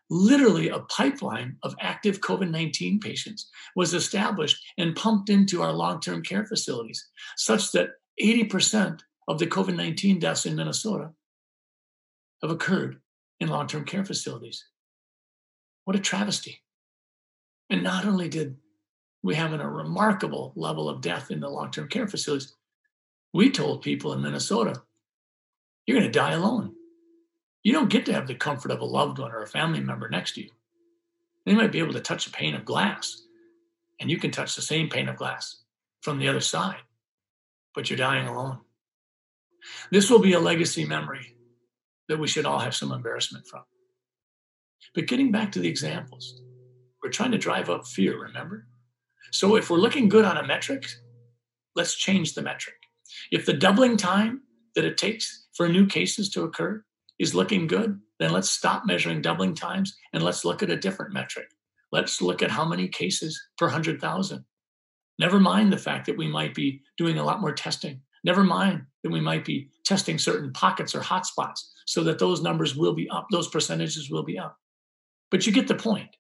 literally 0.10 0.70
a 0.70 0.80
pipeline 0.80 1.58
of 1.64 1.76
active 1.80 2.20
COVID 2.22 2.50
19 2.50 3.00
patients 3.00 3.50
was 3.76 3.94
established 3.94 4.62
and 4.78 4.96
pumped 4.96 5.30
into 5.30 5.62
our 5.62 5.72
long 5.72 6.00
term 6.00 6.24
care 6.24 6.46
facilities, 6.46 7.08
such 7.38 7.72
that 7.72 7.90
80% 8.22 9.02
of 9.28 9.40
the 9.40 9.48
COVID 9.48 9.76
19 9.76 10.20
deaths 10.20 10.46
in 10.46 10.56
Minnesota 10.56 11.12
have 12.42 12.52
occurred 12.52 13.00
in 13.40 13.50
long 13.50 13.68
term 13.68 13.86
care 13.86 14.06
facilities. 14.06 14.66
What 15.86 15.96
a 15.96 16.00
travesty. 16.00 16.62
And 17.70 17.84
not 17.84 18.06
only 18.06 18.30
did 18.30 18.58
we 19.22 19.36
have 19.36 19.54
a 19.54 19.70
remarkable 19.70 20.54
level 20.56 20.90
of 20.90 21.02
death 21.02 21.30
in 21.30 21.40
the 21.40 21.50
long 21.50 21.72
term 21.72 21.88
care 21.88 22.08
facilities, 22.08 22.56
we 23.34 23.52
told 23.52 23.82
people 23.82 24.14
in 24.14 24.22
Minnesota, 24.22 24.82
you're 25.86 26.00
going 26.00 26.12
to 26.12 26.20
die 26.20 26.34
alone. 26.34 26.74
You 27.64 27.74
don't 27.74 27.90
get 27.90 28.06
to 28.06 28.14
have 28.14 28.28
the 28.28 28.36
comfort 28.36 28.72
of 28.72 28.80
a 28.80 28.86
loved 28.86 29.20
one 29.20 29.32
or 29.32 29.42
a 29.42 29.48
family 29.48 29.82
member 29.82 30.10
next 30.10 30.36
to 30.36 30.42
you. 30.42 30.50
They 31.46 31.54
might 31.54 31.72
be 31.72 31.80
able 31.80 31.94
to 31.94 32.00
touch 32.00 32.28
a 32.28 32.32
pane 32.32 32.56
of 32.56 32.66
glass, 32.66 33.24
and 34.00 34.10
you 34.10 34.18
can 34.18 34.32
touch 34.32 34.56
the 34.56 34.62
same 34.62 34.90
pane 34.90 35.10
of 35.10 35.18
glass 35.18 35.64
from 36.02 36.20
the 36.20 36.28
other 36.28 36.40
side, 36.40 36.82
but 37.76 37.90
you're 37.90 37.98
dying 37.98 38.28
alone. 38.28 38.60
This 39.92 40.10
will 40.10 40.20
be 40.20 40.34
a 40.34 40.40
legacy 40.40 40.86
memory 40.86 41.36
that 42.08 42.20
we 42.20 42.28
should 42.28 42.46
all 42.46 42.60
have 42.60 42.76
some 42.76 42.92
embarrassment 42.92 43.48
from. 43.48 43.64
But 44.96 45.08
getting 45.08 45.32
back 45.32 45.52
to 45.52 45.60
the 45.60 45.68
examples, 45.68 46.42
we're 47.04 47.12
trying 47.12 47.32
to 47.32 47.38
drive 47.38 47.70
up 47.70 47.86
fear, 47.86 48.20
remember? 48.20 48.68
So 49.32 49.56
if 49.56 49.70
we're 49.70 49.78
looking 49.78 50.10
good 50.10 50.26
on 50.26 50.38
a 50.38 50.48
metric, 50.48 50.86
let's 51.76 51.96
change 51.96 52.34
the 52.34 52.42
metric. 52.42 52.76
If 53.32 53.46
the 53.46 53.54
doubling 53.54 53.98
time 53.98 54.42
that 54.76 54.86
it 54.86 54.98
takes 54.98 55.48
for 55.54 55.68
new 55.68 55.86
cases 55.86 56.30
to 56.30 56.44
occur 56.44 56.84
is 57.20 57.36
looking 57.36 57.68
good, 57.68 58.00
then 58.20 58.32
let's 58.32 58.50
stop 58.50 58.86
measuring 58.86 59.22
doubling 59.22 59.54
times 59.54 59.96
and 60.14 60.24
let's 60.24 60.46
look 60.46 60.64
at 60.64 60.70
a 60.70 60.78
different 60.78 61.14
metric. 61.14 61.48
Let's 61.92 62.22
look 62.22 62.42
at 62.42 62.52
how 62.52 62.66
many 62.66 62.88
cases 62.88 63.40
per 63.58 63.66
100,000. 63.66 64.46
Never 65.18 65.40
mind 65.40 65.72
the 65.72 65.78
fact 65.78 66.06
that 66.06 66.18
we 66.18 66.28
might 66.28 66.56
be 66.56 66.82
doing 66.98 67.18
a 67.18 67.24
lot 67.24 67.42
more 67.42 67.52
testing. 67.52 68.02
Never 68.24 68.44
mind 68.44 68.84
that 69.04 69.12
we 69.12 69.20
might 69.20 69.46
be 69.46 69.70
testing 69.86 70.18
certain 70.18 70.54
pockets 70.54 70.96
or 70.96 71.02
hotspots 71.02 71.60
so 71.86 72.04
that 72.04 72.20
those 72.20 72.42
numbers 72.42 72.76
will 72.76 72.94
be 72.94 73.10
up, 73.10 73.28
those 73.32 73.48
percentages 73.48 74.10
will 74.10 74.24
be 74.24 74.38
up. 74.38 74.58
But 75.32 75.46
you 75.46 75.52
get 75.52 75.68
the 75.68 75.76
point. 75.76 76.16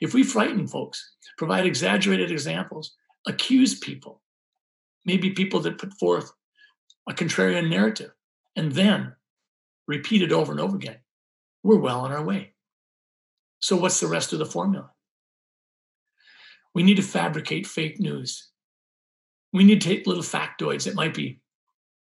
If 0.00 0.14
we 0.14 0.22
frighten 0.22 0.66
folks, 0.66 1.14
provide 1.36 1.66
exaggerated 1.66 2.30
examples, 2.30 2.96
accuse 3.26 3.78
people, 3.78 4.22
maybe 5.04 5.30
people 5.30 5.60
that 5.60 5.78
put 5.78 5.92
forth 5.94 6.32
a 7.08 7.12
contrarian 7.12 7.68
narrative, 7.68 8.12
and 8.56 8.72
then 8.72 9.14
repeat 9.86 10.22
it 10.22 10.32
over 10.32 10.52
and 10.52 10.60
over 10.60 10.76
again, 10.76 10.98
we're 11.62 11.78
well 11.78 12.00
on 12.00 12.12
our 12.12 12.24
way. 12.24 12.54
So, 13.60 13.76
what's 13.76 14.00
the 14.00 14.08
rest 14.08 14.32
of 14.32 14.38
the 14.38 14.46
formula? 14.46 14.90
We 16.74 16.82
need 16.82 16.96
to 16.96 17.02
fabricate 17.02 17.66
fake 17.66 18.00
news. 18.00 18.50
We 19.52 19.64
need 19.64 19.80
to 19.80 19.88
take 19.88 20.06
little 20.06 20.22
factoids 20.22 20.84
that 20.84 20.94
might 20.94 21.14
be 21.14 21.40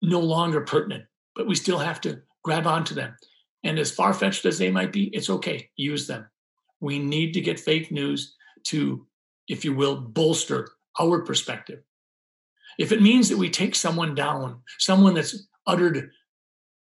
no 0.01 0.19
longer 0.19 0.61
pertinent, 0.61 1.05
but 1.35 1.47
we 1.47 1.55
still 1.55 1.79
have 1.79 1.99
to 2.01 2.21
grab 2.43 2.65
onto 2.65 2.95
them. 2.95 3.15
And 3.63 3.79
as 3.79 3.91
far 3.91 4.13
fetched 4.13 4.45
as 4.45 4.57
they 4.57 4.71
might 4.71 4.91
be, 4.91 5.05
it's 5.07 5.29
okay, 5.29 5.69
use 5.75 6.07
them. 6.07 6.27
We 6.79 6.99
need 6.99 7.33
to 7.33 7.41
get 7.41 7.59
fake 7.59 7.91
news 7.91 8.35
to, 8.65 9.05
if 9.47 9.63
you 9.63 9.73
will, 9.73 9.95
bolster 9.95 10.69
our 10.99 11.21
perspective. 11.21 11.79
If 12.77 12.91
it 12.91 13.01
means 13.01 13.29
that 13.29 13.37
we 13.37 13.49
take 13.49 13.75
someone 13.75 14.15
down, 14.15 14.61
someone 14.79 15.13
that's 15.13 15.47
uttered 15.67 16.09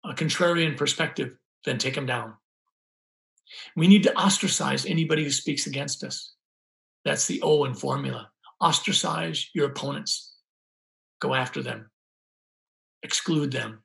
a 0.04 0.14
contrarian 0.14 0.78
perspective, 0.78 1.32
then 1.66 1.78
take 1.78 1.96
them 1.96 2.06
down. 2.06 2.34
We 3.76 3.88
need 3.88 4.04
to 4.04 4.16
ostracize 4.18 4.86
anybody 4.86 5.24
who 5.24 5.30
speaks 5.30 5.68
against 5.68 6.04
us. 6.04 6.34
That's 7.06 7.28
the 7.28 7.42
O 7.42 7.66
in 7.66 7.74
formula. 7.74 8.30
Ostracize 8.62 9.50
your 9.54 9.68
opponents. 9.68 10.36
Go 11.20 11.34
after 11.34 11.62
them. 11.62 11.90
Exclude 13.02 13.52
them. 13.52 13.84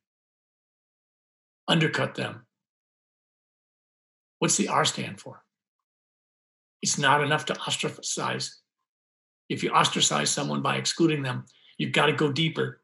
Undercut 1.66 2.14
them. 2.14 2.46
What's 4.38 4.56
the 4.56 4.68
R 4.68 4.84
stand 4.84 5.20
for? 5.20 5.42
It's 6.80 6.98
not 6.98 7.22
enough 7.22 7.46
to 7.46 7.58
ostracize. 7.58 8.60
If 9.48 9.62
you 9.62 9.70
ostracize 9.70 10.30
someone 10.30 10.62
by 10.62 10.76
excluding 10.76 11.22
them, 11.22 11.44
you've 11.76 11.92
got 11.92 12.06
to 12.06 12.12
go 12.12 12.30
deeper. 12.30 12.80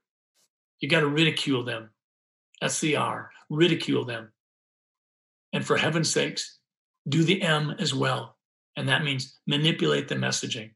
You've 0.81 0.91
got 0.91 1.01
to 1.01 1.07
ridicule 1.07 1.65
them. 1.65 1.91
That's 2.61 2.81
the 2.81 2.97
R. 2.97 3.31
Ridicule 3.51 4.05
them. 4.05 4.33
And 5.53 5.65
for 5.65 5.77
heaven's 5.77 6.11
sakes, 6.11 6.59
do 7.09 7.23
the 7.23 7.43
M 7.43 7.75
as 7.79 7.95
well. 7.95 8.37
And 8.77 8.89
that 8.89 9.05
means 9.05 9.39
manipulate 9.47 10.09
the 10.09 10.17
messaging. 10.17 10.71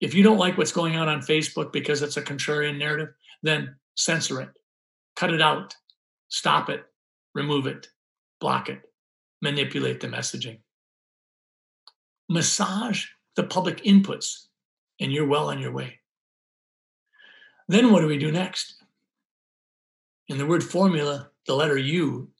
If 0.00 0.14
you 0.14 0.22
don't 0.22 0.38
like 0.38 0.56
what's 0.56 0.72
going 0.72 0.96
on 0.96 1.08
on 1.08 1.20
Facebook 1.20 1.72
because 1.72 2.02
it's 2.02 2.16
a 2.16 2.22
contrarian 2.22 2.78
narrative, 2.78 3.08
then 3.42 3.76
censor 3.94 4.40
it, 4.40 4.50
cut 5.16 5.32
it 5.32 5.42
out, 5.42 5.74
stop 6.28 6.68
it, 6.68 6.84
remove 7.34 7.66
it, 7.66 7.88
block 8.40 8.68
it, 8.68 8.82
manipulate 9.42 10.00
the 10.00 10.08
messaging 10.08 10.58
massage 12.28 13.06
the 13.36 13.44
public 13.44 13.82
inputs, 13.82 14.46
and 15.00 15.12
you're 15.12 15.26
well 15.26 15.50
on 15.50 15.58
your 15.58 15.72
way. 15.72 16.00
Then 17.68 17.92
what 17.92 18.00
do 18.00 18.06
we 18.06 18.18
do 18.18 18.32
next? 18.32 18.75
In 20.28 20.38
the 20.38 20.46
word 20.46 20.64
formula, 20.64 21.30
the 21.46 21.54
letter 21.54 21.78
U 21.78 22.30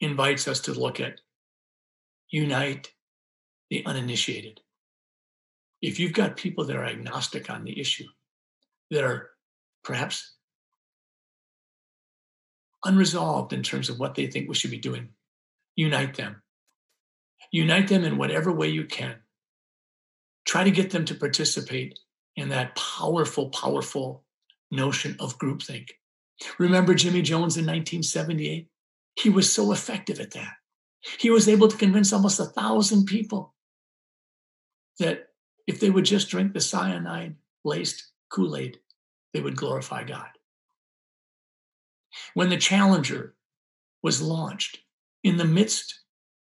invites 0.00 0.46
us 0.46 0.60
to 0.60 0.72
look 0.72 1.00
at 1.00 1.20
unite 2.30 2.92
the 3.70 3.84
uninitiated. 3.84 4.60
If 5.82 5.98
you've 5.98 6.12
got 6.12 6.36
people 6.36 6.64
that 6.64 6.76
are 6.76 6.84
agnostic 6.84 7.50
on 7.50 7.64
the 7.64 7.78
issue, 7.80 8.06
that 8.90 9.02
are 9.02 9.30
perhaps 9.82 10.36
unresolved 12.84 13.52
in 13.52 13.62
terms 13.62 13.88
of 13.88 13.98
what 13.98 14.14
they 14.14 14.28
think 14.28 14.48
we 14.48 14.54
should 14.54 14.70
be 14.70 14.78
doing, 14.78 15.08
unite 15.74 16.14
them. 16.14 16.42
Unite 17.50 17.88
them 17.88 18.04
in 18.04 18.16
whatever 18.16 18.52
way 18.52 18.68
you 18.68 18.84
can. 18.84 19.16
Try 20.44 20.62
to 20.62 20.70
get 20.70 20.90
them 20.90 21.04
to 21.06 21.14
participate 21.14 21.98
in 22.36 22.50
that 22.50 22.76
powerful, 22.76 23.48
powerful 23.50 24.24
notion 24.70 25.16
of 25.18 25.38
groupthink. 25.38 25.90
Remember 26.58 26.94
Jimmy 26.94 27.22
Jones 27.22 27.56
in 27.56 27.64
1978? 27.64 28.68
He 29.14 29.30
was 29.30 29.52
so 29.52 29.72
effective 29.72 30.20
at 30.20 30.32
that. 30.32 30.52
He 31.18 31.30
was 31.30 31.48
able 31.48 31.68
to 31.68 31.76
convince 31.76 32.12
almost 32.12 32.40
a 32.40 32.44
thousand 32.44 33.06
people 33.06 33.54
that 34.98 35.28
if 35.66 35.80
they 35.80 35.90
would 35.90 36.04
just 36.04 36.28
drink 36.28 36.52
the 36.52 36.60
cyanide 36.60 37.36
laced 37.64 38.10
Kool 38.30 38.56
Aid, 38.56 38.78
they 39.32 39.40
would 39.40 39.56
glorify 39.56 40.04
God. 40.04 40.28
When 42.34 42.48
the 42.48 42.56
Challenger 42.56 43.34
was 44.02 44.22
launched 44.22 44.78
in 45.22 45.36
the 45.36 45.44
midst 45.44 46.00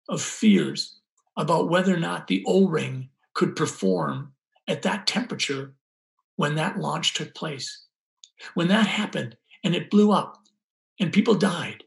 of 0.09 0.21
fears 0.21 0.99
about 1.37 1.69
whether 1.69 1.93
or 1.93 1.99
not 1.99 2.27
the 2.27 2.43
O 2.45 2.67
ring 2.67 3.09
could 3.33 3.55
perform 3.55 4.33
at 4.67 4.81
that 4.83 5.07
temperature 5.07 5.75
when 6.35 6.55
that 6.55 6.79
launch 6.79 7.13
took 7.13 7.33
place. 7.33 7.85
When 8.53 8.67
that 8.67 8.87
happened 8.87 9.37
and 9.65 9.75
it 9.75 9.89
blew 9.89 10.11
up 10.11 10.37
and 10.99 11.11
people 11.11 11.35
died, 11.35 11.83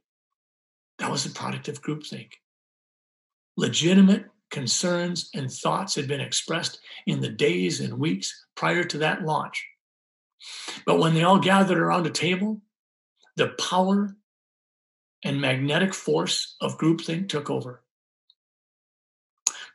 that 0.99 1.11
was 1.11 1.25
a 1.25 1.31
product 1.31 1.69
of 1.69 1.81
groupthink. 1.81 2.33
Legitimate 3.57 4.27
concerns 4.51 5.31
and 5.35 5.51
thoughts 5.51 5.95
had 5.95 6.09
been 6.09 6.21
expressed 6.21 6.81
in 7.07 7.21
the 7.21 7.29
days 7.29 7.81
and 7.81 7.99
weeks 7.99 8.47
prior 8.57 8.83
to 8.83 8.99
that 8.99 9.23
launch. 9.23 9.64
But 10.85 10.99
when 10.99 11.14
they 11.14 11.23
all 11.23 11.38
gathered 11.38 11.79
around 11.79 12.07
a 12.07 12.11
table, 12.11 12.61
the 13.37 13.49
power 13.61 14.17
and 15.25 15.41
magnetic 15.41 15.95
force 15.95 16.57
of 16.61 16.79
groupthink 16.79 17.29
took 17.29 17.51
over. 17.51 17.85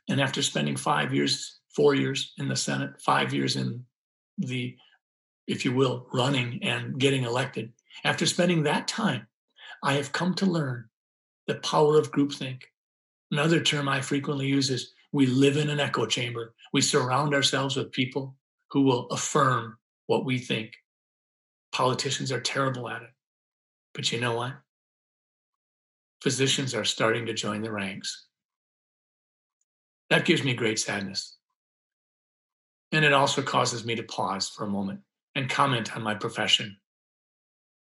And 0.10 0.20
after 0.20 0.42
spending 0.42 0.76
five 0.76 1.14
years, 1.14 1.60
four 1.74 1.96
years 1.96 2.34
in 2.38 2.50
the 2.50 2.56
Senate, 2.56 3.02
five 3.02 3.34
years 3.34 3.56
in 3.56 3.86
the, 4.38 4.76
if 5.48 5.64
you 5.64 5.72
will, 5.72 6.08
running 6.14 6.64
and 6.64 6.98
getting 6.98 7.24
elected, 7.24 7.72
after 8.04 8.26
spending 8.26 8.64
that 8.64 8.88
time, 8.88 9.28
I 9.84 9.94
have 9.94 10.12
come 10.12 10.34
to 10.36 10.46
learn 10.46 10.86
the 11.48 11.56
power 11.56 11.98
of 11.98 12.12
groupthink. 12.12 12.62
Another 13.32 13.60
term 13.60 13.90
I 13.90 14.02
frequently 14.02 14.48
use 14.48 14.70
is 14.70 14.94
we 15.12 15.26
live 15.26 15.58
in 15.58 15.70
an 15.70 15.80
echo 15.80 16.06
chamber. 16.06 16.54
We 16.72 16.82
surround 16.82 17.34
ourselves 17.34 17.76
with 17.76 17.92
people 17.92 18.36
who 18.72 18.82
will 18.82 19.08
affirm 19.08 19.78
what 20.08 20.26
we 20.26 20.38
think. 20.38 20.74
Politicians 21.72 22.32
are 22.32 22.42
terrible 22.42 22.90
at 22.90 23.04
it. 23.04 23.10
But 23.94 24.12
you 24.12 24.20
know 24.20 24.36
what? 24.36 24.54
Physicians 26.22 26.74
are 26.74 26.86
starting 26.86 27.26
to 27.26 27.34
join 27.34 27.62
the 27.62 27.72
ranks. 27.72 28.28
That 30.10 30.26
gives 30.26 30.44
me 30.44 30.54
great 30.54 30.80
sadness. 30.80 31.38
And 32.92 33.04
it 33.04 33.14
also 33.14 33.42
causes 33.42 33.86
me 33.86 33.96
to 33.96 34.04
pause 34.04 34.48
for 34.48 34.64
a 34.64 34.70
moment 34.70 35.02
and 35.36 35.50
comment 35.50 35.96
on 35.96 36.04
my 36.04 36.16
profession. 36.16 36.78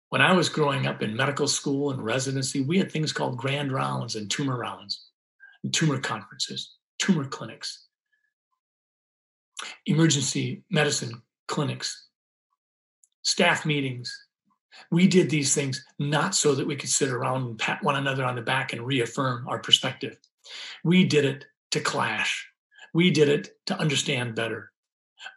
When 0.09 0.21
I 0.21 0.31
was 0.33 0.47
growing 0.47 0.87
up 0.87 1.01
in 1.01 1.15
medical 1.15 1.47
school 1.47 1.91
and 1.91 2.03
residency, 2.03 2.61
we 2.61 2.77
had 2.77 2.91
things 2.91 3.11
called 3.11 3.37
grand 3.37 3.71
rounds 3.71 4.15
and 4.15 4.31
tumor 4.31 4.57
rounds, 4.57 5.09
and 5.63 5.73
tumor 5.73 5.99
conferences, 5.99 6.75
tumor 6.97 7.25
clinics, 7.25 7.87
emergency 9.85 10.63
medicine 10.71 11.21
clinics, 11.47 12.07
staff 13.23 13.65
meetings. 13.65 14.15
We 14.91 15.07
did 15.07 15.29
these 15.29 15.53
things 15.53 15.83
not 15.99 16.35
so 16.35 16.55
that 16.55 16.67
we 16.67 16.75
could 16.77 16.89
sit 16.89 17.09
around 17.09 17.45
and 17.45 17.59
pat 17.59 17.83
one 17.83 17.95
another 17.95 18.23
on 18.23 18.35
the 18.35 18.41
back 18.41 18.71
and 18.71 18.85
reaffirm 18.85 19.45
our 19.47 19.59
perspective. 19.59 20.17
We 20.85 21.03
did 21.03 21.25
it 21.25 21.45
to 21.71 21.81
clash. 21.81 22.47
We 22.93 23.11
did 23.11 23.27
it 23.27 23.49
to 23.65 23.77
understand 23.77 24.35
better. 24.35 24.71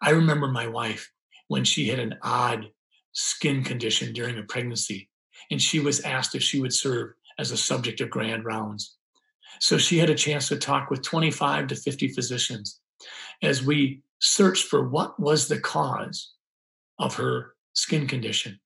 I 0.00 0.10
remember 0.10 0.46
my 0.46 0.68
wife 0.68 1.10
when 1.48 1.64
she 1.64 1.88
had 1.88 1.98
an 1.98 2.16
odd 2.22 2.70
skin 3.12 3.62
condition 3.64 4.12
during 4.12 4.38
a 4.38 4.42
pregnancy, 4.44 5.08
and 5.50 5.60
she 5.60 5.80
was 5.80 6.00
asked 6.00 6.34
if 6.34 6.42
she 6.42 6.60
would 6.60 6.72
serve 6.72 7.12
as 7.38 7.50
a 7.50 7.56
subject 7.56 8.00
of 8.00 8.10
grand 8.10 8.44
rounds. 8.44 8.96
So 9.60 9.78
she 9.78 9.98
had 9.98 10.10
a 10.10 10.14
chance 10.14 10.48
to 10.48 10.56
talk 10.56 10.90
with 10.90 11.02
25 11.02 11.68
to 11.68 11.76
50 11.76 12.08
physicians 12.08 12.80
as 13.42 13.64
we 13.64 14.02
searched 14.20 14.66
for 14.66 14.88
what 14.88 15.18
was 15.18 15.48
the 15.48 15.58
cause 15.58 16.32
of 16.98 17.16
her 17.16 17.54
skin 17.72 18.06
condition. 18.06 18.60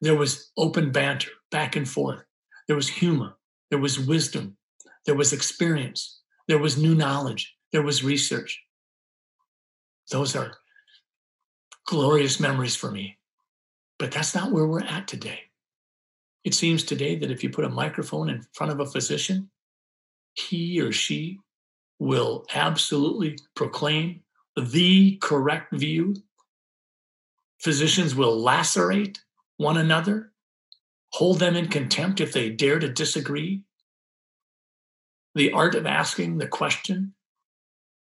There 0.00 0.16
was 0.16 0.50
open 0.56 0.92
banter 0.92 1.30
back 1.50 1.76
and 1.76 1.88
forth. 1.88 2.22
There 2.66 2.76
was 2.76 2.88
humor. 2.88 3.36
There 3.70 3.78
was 3.78 3.98
wisdom. 3.98 4.56
There 5.06 5.14
was 5.14 5.32
experience. 5.32 6.20
There 6.48 6.58
was 6.58 6.76
new 6.76 6.94
knowledge. 6.94 7.54
There 7.72 7.82
was 7.82 8.02
research. 8.02 8.60
Those 10.10 10.34
are 10.34 10.56
glorious 11.86 12.40
memories 12.40 12.74
for 12.74 12.90
me. 12.90 13.18
But 14.00 14.12
that's 14.12 14.34
not 14.34 14.50
where 14.50 14.66
we're 14.66 14.82
at 14.82 15.06
today. 15.06 15.42
It 16.42 16.54
seems 16.54 16.82
today 16.82 17.16
that 17.16 17.30
if 17.30 17.44
you 17.44 17.50
put 17.50 17.66
a 17.66 17.68
microphone 17.68 18.30
in 18.30 18.46
front 18.54 18.72
of 18.72 18.80
a 18.80 18.86
physician, 18.86 19.50
he 20.32 20.80
or 20.80 20.90
she 20.90 21.38
will 21.98 22.46
absolutely 22.54 23.36
proclaim 23.54 24.22
the 24.56 25.18
correct 25.20 25.74
view. 25.74 26.16
Physicians 27.58 28.14
will 28.14 28.40
lacerate 28.40 29.20
one 29.58 29.76
another, 29.76 30.32
hold 31.12 31.38
them 31.38 31.54
in 31.54 31.68
contempt 31.68 32.22
if 32.22 32.32
they 32.32 32.48
dare 32.48 32.78
to 32.78 32.88
disagree. 32.88 33.64
The 35.34 35.52
art 35.52 35.74
of 35.74 35.84
asking 35.84 36.38
the 36.38 36.48
question, 36.48 37.12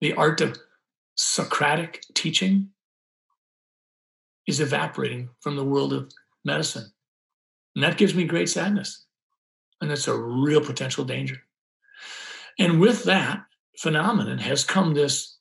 the 0.00 0.14
art 0.14 0.40
of 0.40 0.58
Socratic 1.14 2.02
teaching 2.14 2.70
is 4.46 4.60
evaporating 4.60 5.30
from 5.40 5.56
the 5.56 5.64
world 5.64 5.92
of 5.92 6.12
medicine. 6.44 6.90
And 7.74 7.82
that 7.82 7.96
gives 7.98 8.14
me 8.14 8.24
great 8.24 8.48
sadness. 8.48 9.04
And 9.80 9.90
that's 9.90 10.08
a 10.08 10.16
real 10.16 10.60
potential 10.60 11.04
danger. 11.04 11.42
And 12.58 12.80
with 12.80 13.04
that 13.04 13.44
phenomenon 13.78 14.38
has 14.38 14.64
come 14.64 14.94
this 14.94 15.38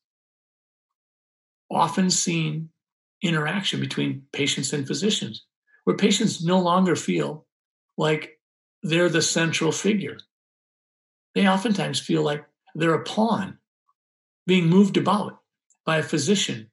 often 1.70 2.10
seen 2.10 2.70
interaction 3.22 3.80
between 3.80 4.24
patients 4.32 4.74
and 4.74 4.88
physicians, 4.88 5.46
where 5.84 5.96
patients 5.96 6.44
no 6.44 6.60
longer 6.60 6.96
feel 6.96 7.46
like 7.98 8.40
they're 8.82 9.10
the 9.10 9.22
central 9.22 9.72
figure. 9.72 10.18
They 11.36 11.48
oftentimes 11.48 12.00
feel 12.00 12.22
like 12.22 12.46
they're 12.76 12.94
a 12.94 13.04
pawn 13.04 13.58
being 14.46 14.68
moved 14.68 14.98
about 14.98 15.40
by 15.86 15.98
a 15.98 16.04
physician 16.04 16.70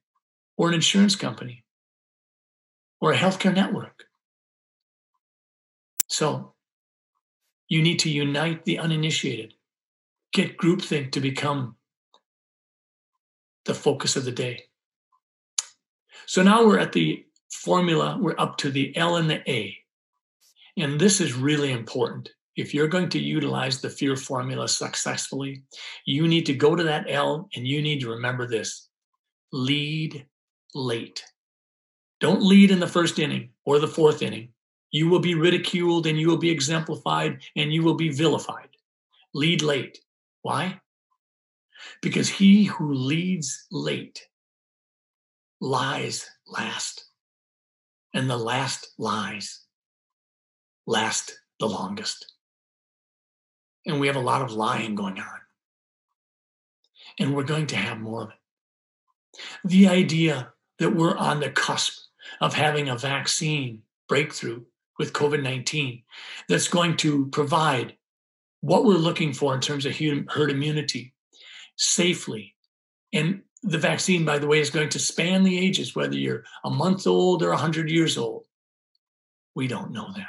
or 0.57 0.67
an 0.67 0.73
insurance 0.73 1.15
company 1.15 1.60
or 3.01 3.11
a 3.11 3.17
healthcare 3.17 3.53
network. 3.53 4.05
So 6.07 6.53
you 7.67 7.81
need 7.81 7.99
to 7.99 8.09
unite 8.09 8.63
the 8.63 8.79
uninitiated, 8.79 9.55
get 10.33 10.57
groupthink 10.57 11.11
to 11.13 11.19
become 11.19 11.75
the 13.65 13.73
focus 13.73 14.15
of 14.15 14.25
the 14.25 14.31
day. 14.31 14.63
So 16.25 16.43
now 16.43 16.65
we're 16.65 16.79
at 16.79 16.93
the 16.93 17.25
formula, 17.51 18.17
we're 18.19 18.35
up 18.37 18.57
to 18.57 18.71
the 18.71 18.95
L 18.95 19.17
and 19.17 19.29
the 19.29 19.49
A. 19.49 19.77
And 20.77 20.99
this 20.99 21.19
is 21.19 21.33
really 21.33 21.71
important. 21.71 22.29
If 22.55 22.73
you're 22.73 22.87
going 22.87 23.09
to 23.09 23.19
utilize 23.19 23.81
the 23.81 23.89
fear 23.89 24.15
formula 24.15 24.67
successfully, 24.67 25.63
you 26.05 26.27
need 26.27 26.45
to 26.47 26.53
go 26.53 26.75
to 26.75 26.83
that 26.83 27.05
L 27.09 27.49
and 27.55 27.65
you 27.65 27.81
need 27.81 28.01
to 28.01 28.09
remember 28.09 28.47
this 28.47 28.89
lead 29.51 30.25
late. 30.73 31.23
Don't 32.21 32.41
lead 32.41 32.71
in 32.71 32.79
the 32.79 32.87
first 32.87 33.19
inning 33.19 33.49
or 33.65 33.79
the 33.79 33.87
fourth 33.87 34.21
inning 34.21 34.49
you 34.91 35.07
will 35.07 35.19
be 35.19 35.35
ridiculed 35.35 36.05
and 36.05 36.19
you 36.19 36.27
will 36.27 36.37
be 36.37 36.49
exemplified 36.49 37.39
and 37.55 37.73
you 37.73 37.81
will 37.81 37.95
be 37.95 38.09
vilified. 38.09 38.67
Lead 39.33 39.61
late. 39.61 39.99
Why? 40.41 40.81
Because 42.01 42.29
he 42.29 42.65
who 42.65 42.93
leads 42.93 43.65
late 43.71 44.27
lies 45.61 46.29
last, 46.47 47.05
and 48.13 48.29
the 48.29 48.37
last 48.37 48.93
lies 48.97 49.61
last 50.85 51.39
the 51.59 51.67
longest. 51.67 52.33
And 53.85 53.99
we 53.99 54.07
have 54.07 54.15
a 54.15 54.19
lot 54.19 54.41
of 54.41 54.51
lying 54.51 54.95
going 54.95 55.19
on. 55.19 55.39
And 57.19 57.35
we're 57.35 57.43
going 57.43 57.67
to 57.67 57.75
have 57.75 57.99
more 57.99 58.23
of 58.23 58.29
it. 58.29 59.39
The 59.63 59.87
idea 59.87 60.53
that 60.79 60.95
we're 60.95 61.17
on 61.17 61.39
the 61.39 61.49
cusp 61.49 62.10
of 62.41 62.53
having 62.53 62.89
a 62.89 62.97
vaccine 62.97 63.83
breakthrough 64.09 64.63
with 64.99 65.13
COVID 65.13 65.41
19 65.41 66.03
that's 66.49 66.67
going 66.67 66.97
to 66.97 67.27
provide 67.27 67.95
what 68.59 68.83
we're 68.83 68.95
looking 68.95 69.33
for 69.33 69.55
in 69.55 69.61
terms 69.61 69.85
of 69.85 69.95
herd 70.29 70.51
immunity 70.51 71.13
safely. 71.77 72.55
And 73.13 73.41
the 73.63 73.77
vaccine, 73.77 74.25
by 74.25 74.37
the 74.37 74.47
way, 74.47 74.59
is 74.59 74.69
going 74.69 74.89
to 74.89 74.99
span 74.99 75.43
the 75.43 75.57
ages, 75.57 75.95
whether 75.95 76.15
you're 76.15 76.43
a 76.63 76.69
month 76.69 77.07
old 77.07 77.43
or 77.43 77.49
100 77.49 77.89
years 77.89 78.17
old. 78.17 78.43
We 79.55 79.67
don't 79.67 79.91
know 79.91 80.09
that. 80.15 80.27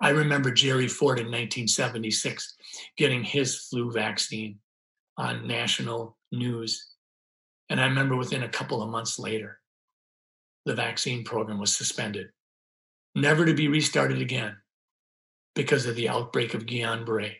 I 0.00 0.10
remember 0.10 0.50
Jerry 0.50 0.88
Ford 0.88 1.18
in 1.18 1.26
1976 1.26 2.56
getting 2.96 3.24
his 3.24 3.56
flu 3.56 3.90
vaccine 3.90 4.58
on 5.16 5.46
national 5.46 6.18
news. 6.32 6.88
And 7.70 7.80
I 7.80 7.84
remember 7.84 8.16
within 8.16 8.42
a 8.42 8.48
couple 8.48 8.82
of 8.82 8.90
months 8.90 9.18
later, 9.18 9.60
the 10.64 10.74
vaccine 10.74 11.24
program 11.24 11.58
was 11.58 11.76
suspended 11.76 12.28
never 13.14 13.46
to 13.46 13.54
be 13.54 13.68
restarted 13.68 14.20
again 14.20 14.56
because 15.54 15.86
of 15.86 15.94
the 15.94 16.08
outbreak 16.08 16.54
of 16.54 16.66
Guillain-Barré, 16.66 17.36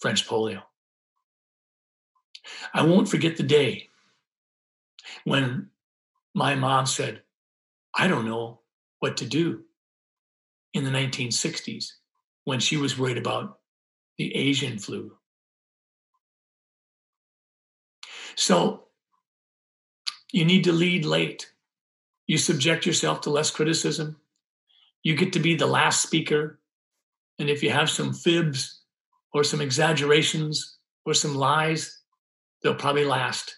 French 0.00 0.26
polio. 0.26 0.62
I 2.74 2.82
won't 2.82 3.08
forget 3.08 3.36
the 3.36 3.44
day 3.44 3.88
when 5.24 5.68
my 6.34 6.54
mom 6.54 6.86
said, 6.86 7.22
I 7.94 8.08
don't 8.08 8.26
know 8.26 8.60
what 8.98 9.16
to 9.18 9.26
do 9.26 9.62
in 10.74 10.84
the 10.84 10.90
1960s 10.90 11.92
when 12.44 12.58
she 12.58 12.76
was 12.76 12.98
worried 12.98 13.18
about 13.18 13.58
the 14.18 14.34
Asian 14.34 14.78
flu. 14.78 15.12
So 18.34 18.84
you 20.32 20.44
need 20.44 20.64
to 20.64 20.72
lead 20.72 21.04
late. 21.04 21.52
You 22.32 22.38
subject 22.38 22.86
yourself 22.86 23.20
to 23.22 23.30
less 23.30 23.50
criticism 23.50 24.16
you 25.02 25.14
get 25.14 25.34
to 25.34 25.40
be 25.40 25.54
the 25.54 25.66
last 25.66 26.02
speaker. 26.02 26.58
And 27.38 27.50
if 27.50 27.62
you 27.62 27.68
have 27.68 27.90
some 27.90 28.14
fibs 28.14 28.80
or 29.34 29.44
some 29.44 29.60
exaggerations 29.60 30.78
or 31.04 31.12
some 31.12 31.34
lies, 31.34 32.00
they'll 32.62 32.74
probably 32.74 33.04
last. 33.04 33.56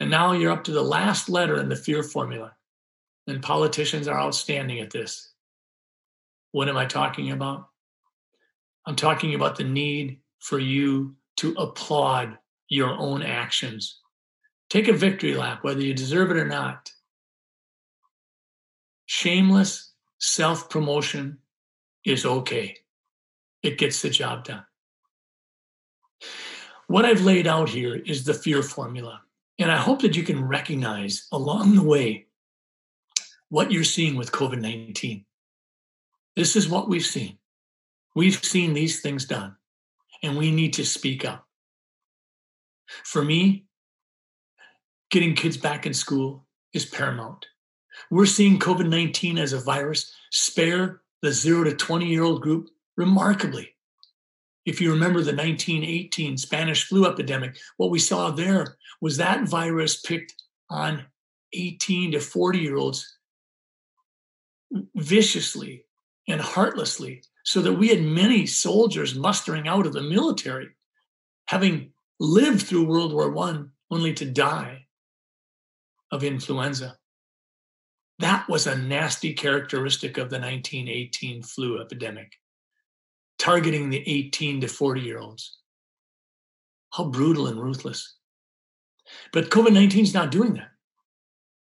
And 0.00 0.10
now 0.10 0.32
you're 0.32 0.52
up 0.52 0.64
to 0.64 0.72
the 0.72 0.82
last 0.82 1.30
letter 1.30 1.58
in 1.58 1.70
the 1.70 1.76
fear 1.76 2.02
formula. 2.02 2.52
And 3.26 3.42
politicians 3.42 4.06
are 4.06 4.20
outstanding 4.20 4.80
at 4.80 4.90
this. 4.90 5.32
What 6.52 6.68
am 6.68 6.76
I 6.76 6.84
talking 6.84 7.30
about? 7.30 7.68
I'm 8.86 8.96
talking 8.96 9.34
about 9.34 9.56
the 9.56 9.64
need 9.64 10.20
for 10.40 10.58
you 10.58 11.16
to 11.36 11.54
applaud 11.54 12.36
your 12.68 12.90
own 12.90 13.22
actions. 13.22 14.00
Take 14.68 14.88
a 14.88 14.92
victory 14.92 15.34
lap, 15.34 15.62
whether 15.64 15.80
you 15.80 15.94
deserve 15.94 16.30
it 16.30 16.36
or 16.36 16.46
not. 16.46 16.90
Shameless 19.06 19.92
self 20.18 20.70
promotion 20.70 21.38
is 22.04 22.24
okay, 22.24 22.76
it 23.62 23.78
gets 23.78 24.02
the 24.02 24.10
job 24.10 24.44
done. 24.44 24.64
What 26.86 27.04
I've 27.04 27.22
laid 27.22 27.46
out 27.46 27.68
here 27.68 27.96
is 27.96 28.24
the 28.24 28.34
fear 28.34 28.62
formula. 28.62 29.22
And 29.58 29.70
I 29.70 29.76
hope 29.76 30.02
that 30.02 30.16
you 30.16 30.22
can 30.22 30.44
recognize 30.44 31.28
along 31.32 31.76
the 31.76 31.82
way 31.82 32.26
what 33.48 33.70
you're 33.70 33.84
seeing 33.84 34.16
with 34.16 34.32
COVID 34.32 34.60
19. 34.60 35.24
This 36.36 36.56
is 36.56 36.68
what 36.68 36.88
we've 36.88 37.04
seen. 37.04 37.38
We've 38.14 38.44
seen 38.44 38.74
these 38.74 39.00
things 39.00 39.24
done, 39.24 39.56
and 40.22 40.36
we 40.36 40.50
need 40.50 40.72
to 40.74 40.84
speak 40.84 41.24
up. 41.24 41.46
For 43.04 43.24
me, 43.24 43.64
getting 45.10 45.34
kids 45.34 45.56
back 45.56 45.86
in 45.86 45.94
school 45.94 46.46
is 46.72 46.84
paramount. 46.84 47.46
We're 48.10 48.26
seeing 48.26 48.58
COVID 48.58 48.88
19 48.88 49.38
as 49.38 49.52
a 49.52 49.60
virus 49.60 50.12
spare 50.30 51.02
the 51.22 51.32
zero 51.32 51.64
to 51.64 51.74
20 51.74 52.06
year 52.06 52.22
old 52.22 52.42
group 52.42 52.68
remarkably. 52.96 53.70
If 54.66 54.80
you 54.80 54.92
remember 54.92 55.20
the 55.20 55.36
1918 55.36 56.38
Spanish 56.38 56.84
flu 56.86 57.06
epidemic, 57.06 57.56
what 57.76 57.90
we 57.90 57.98
saw 57.98 58.30
there 58.30 58.78
was 59.00 59.16
that 59.18 59.48
virus 59.48 60.00
picked 60.00 60.34
on 60.70 61.04
18 61.52 62.12
to 62.12 62.20
40 62.20 62.58
year 62.58 62.76
olds 62.76 63.18
viciously 64.94 65.84
and 66.26 66.40
heartlessly, 66.40 67.22
so 67.44 67.60
that 67.60 67.74
we 67.74 67.88
had 67.88 68.02
many 68.02 68.46
soldiers 68.46 69.14
mustering 69.14 69.68
out 69.68 69.86
of 69.86 69.92
the 69.92 70.02
military, 70.02 70.70
having 71.48 71.92
lived 72.18 72.62
through 72.62 72.86
World 72.86 73.12
War 73.12 73.36
I 73.38 73.64
only 73.90 74.14
to 74.14 74.24
die 74.24 74.86
of 76.10 76.24
influenza. 76.24 76.96
That 78.20 78.48
was 78.48 78.66
a 78.66 78.76
nasty 78.76 79.32
characteristic 79.34 80.18
of 80.18 80.30
the 80.30 80.38
1918 80.38 81.42
flu 81.42 81.80
epidemic. 81.80 82.32
targeting 83.38 83.90
the 83.90 84.02
18 84.08 84.60
to 84.62 84.68
40 84.68 85.00
year 85.00 85.18
olds. 85.18 85.58
How 86.92 87.04
brutal 87.04 87.46
and 87.48 87.60
ruthless. 87.60 88.16
But 89.32 89.50
COVID 89.50 89.72
19 89.72 90.04
is 90.04 90.14
not 90.14 90.30
doing 90.30 90.54
that. 90.54 90.70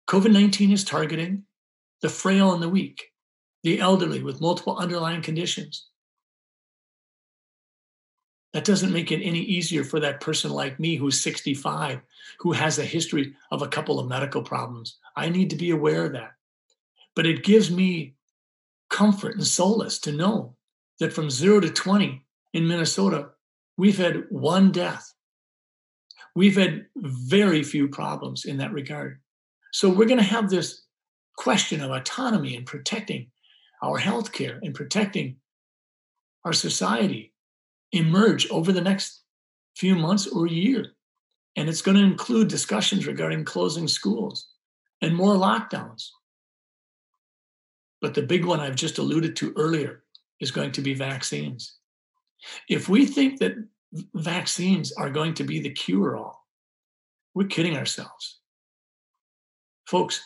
COVID 0.09 0.31
19 0.31 0.71
is 0.71 0.85
targeting 0.85 1.43
the 2.01 2.09
frail 2.09 2.53
and 2.53 2.61
the 2.61 2.69
weak, 2.69 3.03
the 3.63 3.79
elderly 3.79 4.23
with 4.23 4.39
multiple 4.39 4.77
underlying 4.77 5.21
conditions. 5.21 5.87
That 8.53 8.65
doesn't 8.65 8.93
make 8.93 9.11
it 9.11 9.21
any 9.21 9.41
easier 9.41 9.83
for 9.83 9.99
that 9.99 10.21
person 10.21 10.51
like 10.51 10.79
me 10.79 10.95
who's 10.95 11.19
65, 11.21 11.99
who 12.39 12.53
has 12.53 12.79
a 12.79 12.85
history 12.85 13.33
of 13.51 13.61
a 13.61 13.67
couple 13.67 13.99
of 13.99 14.07
medical 14.07 14.41
problems. 14.41 14.97
I 15.15 15.29
need 15.29 15.49
to 15.49 15.55
be 15.55 15.71
aware 15.71 16.05
of 16.05 16.13
that. 16.13 16.31
But 17.15 17.25
it 17.25 17.43
gives 17.43 17.69
me 17.69 18.15
comfort 18.89 19.35
and 19.35 19.45
solace 19.45 19.99
to 19.99 20.11
know 20.11 20.55
that 20.99 21.13
from 21.13 21.29
zero 21.29 21.59
to 21.59 21.69
20 21.69 22.25
in 22.53 22.67
Minnesota, 22.67 23.29
we've 23.77 23.97
had 23.97 24.25
one 24.29 24.71
death. 24.71 25.13
We've 26.35 26.55
had 26.55 26.85
very 26.95 27.63
few 27.63 27.87
problems 27.89 28.45
in 28.45 28.57
that 28.57 28.73
regard. 28.73 29.19
So 29.73 29.89
we're 29.89 30.05
going 30.05 30.17
to 30.19 30.23
have 30.23 30.49
this 30.49 30.83
question 31.35 31.81
of 31.81 31.91
autonomy 31.91 32.55
and 32.55 32.65
protecting 32.65 33.27
our 33.83 33.99
healthcare 33.99 34.59
and 34.61 34.73
protecting 34.73 35.37
our 36.43 36.53
society 36.53 37.33
emerge 37.91 38.49
over 38.49 38.71
the 38.71 38.81
next 38.81 39.21
few 39.75 39.95
months 39.95 40.27
or 40.27 40.47
year. 40.47 40.93
And 41.55 41.69
it's 41.69 41.81
going 41.81 41.97
to 41.97 42.03
include 42.03 42.47
discussions 42.47 43.07
regarding 43.07 43.45
closing 43.45 43.87
schools 43.87 44.47
and 45.01 45.15
more 45.15 45.35
lockdowns. 45.35 46.09
But 48.01 48.13
the 48.13 48.21
big 48.21 48.45
one 48.45 48.59
I've 48.59 48.75
just 48.75 48.99
alluded 48.99 49.35
to 49.37 49.53
earlier 49.55 50.03
is 50.39 50.51
going 50.51 50.71
to 50.73 50.81
be 50.81 50.93
vaccines. 50.93 51.77
If 52.69 52.89
we 52.89 53.05
think 53.05 53.39
that 53.39 53.55
vaccines 54.13 54.91
are 54.91 55.09
going 55.09 55.33
to 55.35 55.43
be 55.43 55.59
the 55.59 55.71
cure 55.71 56.15
all, 56.15 56.45
we're 57.33 57.47
kidding 57.47 57.75
ourselves. 57.75 58.39
Folks, 59.87 60.21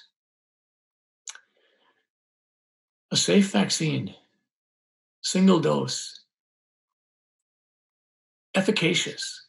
a 3.12 3.16
safe 3.16 3.52
vaccine, 3.52 4.16
single 5.22 5.60
dose, 5.60 6.21
efficacious, 8.56 9.48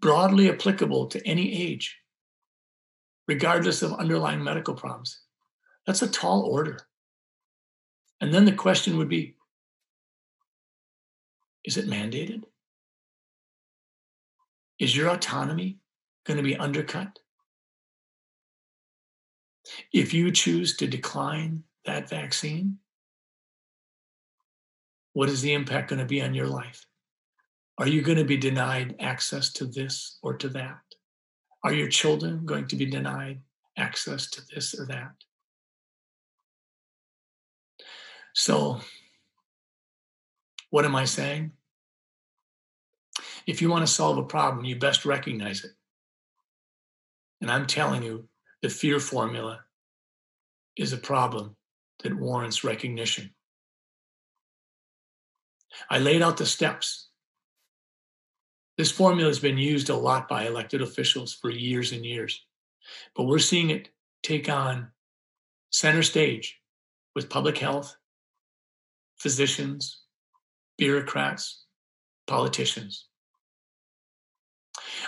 broadly 0.00 0.50
applicable 0.50 1.06
to 1.06 1.26
any 1.26 1.62
age, 1.62 1.96
regardless 3.28 3.82
of 3.82 3.94
underlying 3.94 4.42
medical 4.42 4.74
problems. 4.74 5.20
That's 5.86 6.02
a 6.02 6.08
tall 6.08 6.42
order. 6.42 6.80
And 8.20 8.32
then 8.32 8.44
the 8.44 8.52
question 8.52 8.96
would 8.96 9.08
be 9.08 9.36
is 11.64 11.76
it 11.76 11.86
mandated? 11.86 12.44
Is 14.78 14.96
your 14.96 15.08
autonomy 15.08 15.78
going 16.24 16.36
to 16.36 16.42
be 16.42 16.56
undercut? 16.56 17.18
If 19.92 20.14
you 20.14 20.30
choose 20.30 20.76
to 20.76 20.86
decline 20.86 21.64
that 21.84 22.08
vaccine, 22.08 22.78
what 25.12 25.28
is 25.28 25.42
the 25.42 25.54
impact 25.54 25.90
going 25.90 25.98
to 25.98 26.04
be 26.04 26.22
on 26.22 26.34
your 26.34 26.46
life? 26.46 26.86
Are 27.78 27.86
you 27.86 28.00
going 28.02 28.18
to 28.18 28.24
be 28.24 28.36
denied 28.36 28.96
access 29.00 29.52
to 29.54 29.66
this 29.66 30.18
or 30.22 30.34
to 30.38 30.48
that? 30.50 30.78
Are 31.62 31.72
your 31.72 31.88
children 31.88 32.46
going 32.46 32.68
to 32.68 32.76
be 32.76 32.86
denied 32.86 33.40
access 33.76 34.30
to 34.30 34.42
this 34.54 34.78
or 34.78 34.86
that? 34.86 35.12
So, 38.34 38.80
what 40.70 40.84
am 40.84 40.94
I 40.94 41.04
saying? 41.04 41.52
If 43.46 43.62
you 43.62 43.70
want 43.70 43.86
to 43.86 43.92
solve 43.92 44.18
a 44.18 44.24
problem, 44.24 44.64
you 44.64 44.76
best 44.76 45.04
recognize 45.04 45.64
it. 45.64 45.70
And 47.40 47.50
I'm 47.50 47.66
telling 47.66 48.02
you, 48.02 48.28
the 48.62 48.68
fear 48.68 48.98
formula 48.98 49.60
is 50.76 50.92
a 50.92 50.98
problem 50.98 51.56
that 52.02 52.16
warrants 52.16 52.64
recognition. 52.64 53.30
I 55.90 55.98
laid 55.98 56.22
out 56.22 56.36
the 56.36 56.46
steps. 56.46 57.05
This 58.76 58.90
formula 58.90 59.28
has 59.28 59.38
been 59.38 59.56
used 59.56 59.88
a 59.88 59.96
lot 59.96 60.28
by 60.28 60.46
elected 60.46 60.82
officials 60.82 61.32
for 61.32 61.50
years 61.50 61.92
and 61.92 62.04
years, 62.04 62.44
but 63.14 63.24
we're 63.24 63.38
seeing 63.38 63.70
it 63.70 63.88
take 64.22 64.48
on 64.48 64.88
center 65.70 66.02
stage 66.02 66.60
with 67.14 67.30
public 67.30 67.56
health 67.58 67.96
physicians, 69.18 70.02
bureaucrats, 70.76 71.64
politicians. 72.26 73.06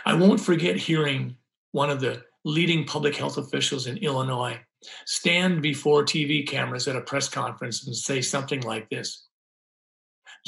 I 0.06 0.14
won't 0.14 0.40
forget 0.40 0.76
hearing 0.76 1.36
one 1.72 1.90
of 1.90 2.00
the 2.00 2.22
leading 2.44 2.86
public 2.86 3.14
health 3.16 3.36
officials 3.36 3.86
in 3.86 3.98
Illinois 3.98 4.58
stand 5.04 5.60
before 5.60 6.04
TV 6.04 6.46
cameras 6.46 6.88
at 6.88 6.96
a 6.96 7.00
press 7.02 7.28
conference 7.28 7.86
and 7.86 7.94
say 7.94 8.22
something 8.22 8.60
like 8.62 8.88
this 8.88 9.27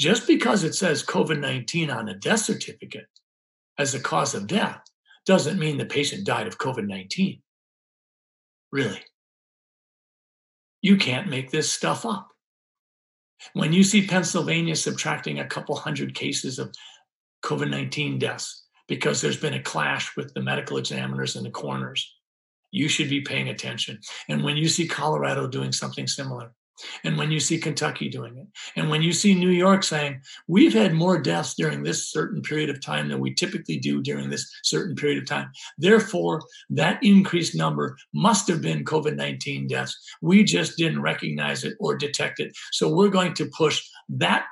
Just 0.01 0.25
because 0.25 0.63
it 0.63 0.73
says 0.73 1.03
COVID 1.03 1.39
19 1.39 1.91
on 1.91 2.09
a 2.09 2.15
death 2.15 2.39
certificate 2.39 3.05
as 3.77 3.93
a 3.93 3.99
cause 3.99 4.33
of 4.33 4.47
death 4.47 4.81
doesn't 5.27 5.59
mean 5.59 5.77
the 5.77 5.85
patient 5.85 6.25
died 6.25 6.47
of 6.47 6.57
COVID 6.57 6.87
19. 6.87 7.39
Really? 8.71 8.99
You 10.81 10.97
can't 10.97 11.29
make 11.29 11.51
this 11.51 11.71
stuff 11.71 12.03
up. 12.03 12.29
When 13.53 13.73
you 13.73 13.83
see 13.83 14.07
Pennsylvania 14.07 14.75
subtracting 14.75 15.37
a 15.37 15.45
couple 15.45 15.75
hundred 15.75 16.15
cases 16.15 16.57
of 16.57 16.73
COVID 17.45 17.69
19 17.69 18.17
deaths 18.17 18.65
because 18.87 19.21
there's 19.21 19.37
been 19.37 19.53
a 19.53 19.61
clash 19.61 20.17
with 20.17 20.33
the 20.33 20.41
medical 20.41 20.77
examiners 20.77 21.35
and 21.35 21.45
the 21.45 21.51
coroners, 21.51 22.11
you 22.71 22.87
should 22.87 23.07
be 23.07 23.21
paying 23.21 23.49
attention. 23.49 23.99
And 24.27 24.43
when 24.43 24.57
you 24.57 24.67
see 24.67 24.87
Colorado 24.87 25.45
doing 25.45 25.71
something 25.71 26.07
similar, 26.07 26.53
and 27.03 27.17
when 27.17 27.31
you 27.31 27.39
see 27.39 27.57
Kentucky 27.57 28.09
doing 28.09 28.37
it, 28.37 28.47
and 28.75 28.89
when 28.89 29.01
you 29.01 29.13
see 29.13 29.33
New 29.33 29.49
York 29.49 29.83
saying, 29.83 30.21
we've 30.47 30.73
had 30.73 30.93
more 30.93 31.21
deaths 31.21 31.53
during 31.55 31.83
this 31.83 32.11
certain 32.11 32.41
period 32.41 32.69
of 32.69 32.81
time 32.81 33.09
than 33.09 33.19
we 33.19 33.33
typically 33.33 33.77
do 33.77 34.01
during 34.01 34.29
this 34.29 34.51
certain 34.63 34.95
period 34.95 35.17
of 35.17 35.27
time. 35.27 35.51
Therefore, 35.77 36.41
that 36.69 37.03
increased 37.03 37.55
number 37.55 37.97
must 38.13 38.47
have 38.47 38.61
been 38.61 38.85
COVID 38.85 39.15
19 39.15 39.67
deaths. 39.67 39.97
We 40.21 40.43
just 40.43 40.77
didn't 40.77 41.01
recognize 41.01 41.63
it 41.63 41.75
or 41.79 41.95
detect 41.95 42.39
it. 42.39 42.53
So 42.71 42.93
we're 42.93 43.09
going 43.09 43.33
to 43.35 43.49
push 43.57 43.81
that 44.09 44.45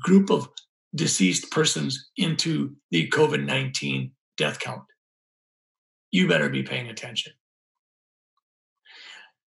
group 0.00 0.30
of 0.30 0.48
deceased 0.94 1.50
persons 1.50 2.10
into 2.16 2.74
the 2.90 3.08
COVID 3.08 3.44
19 3.44 4.12
death 4.36 4.60
count. 4.60 4.82
You 6.10 6.28
better 6.28 6.48
be 6.48 6.62
paying 6.62 6.88
attention 6.88 7.32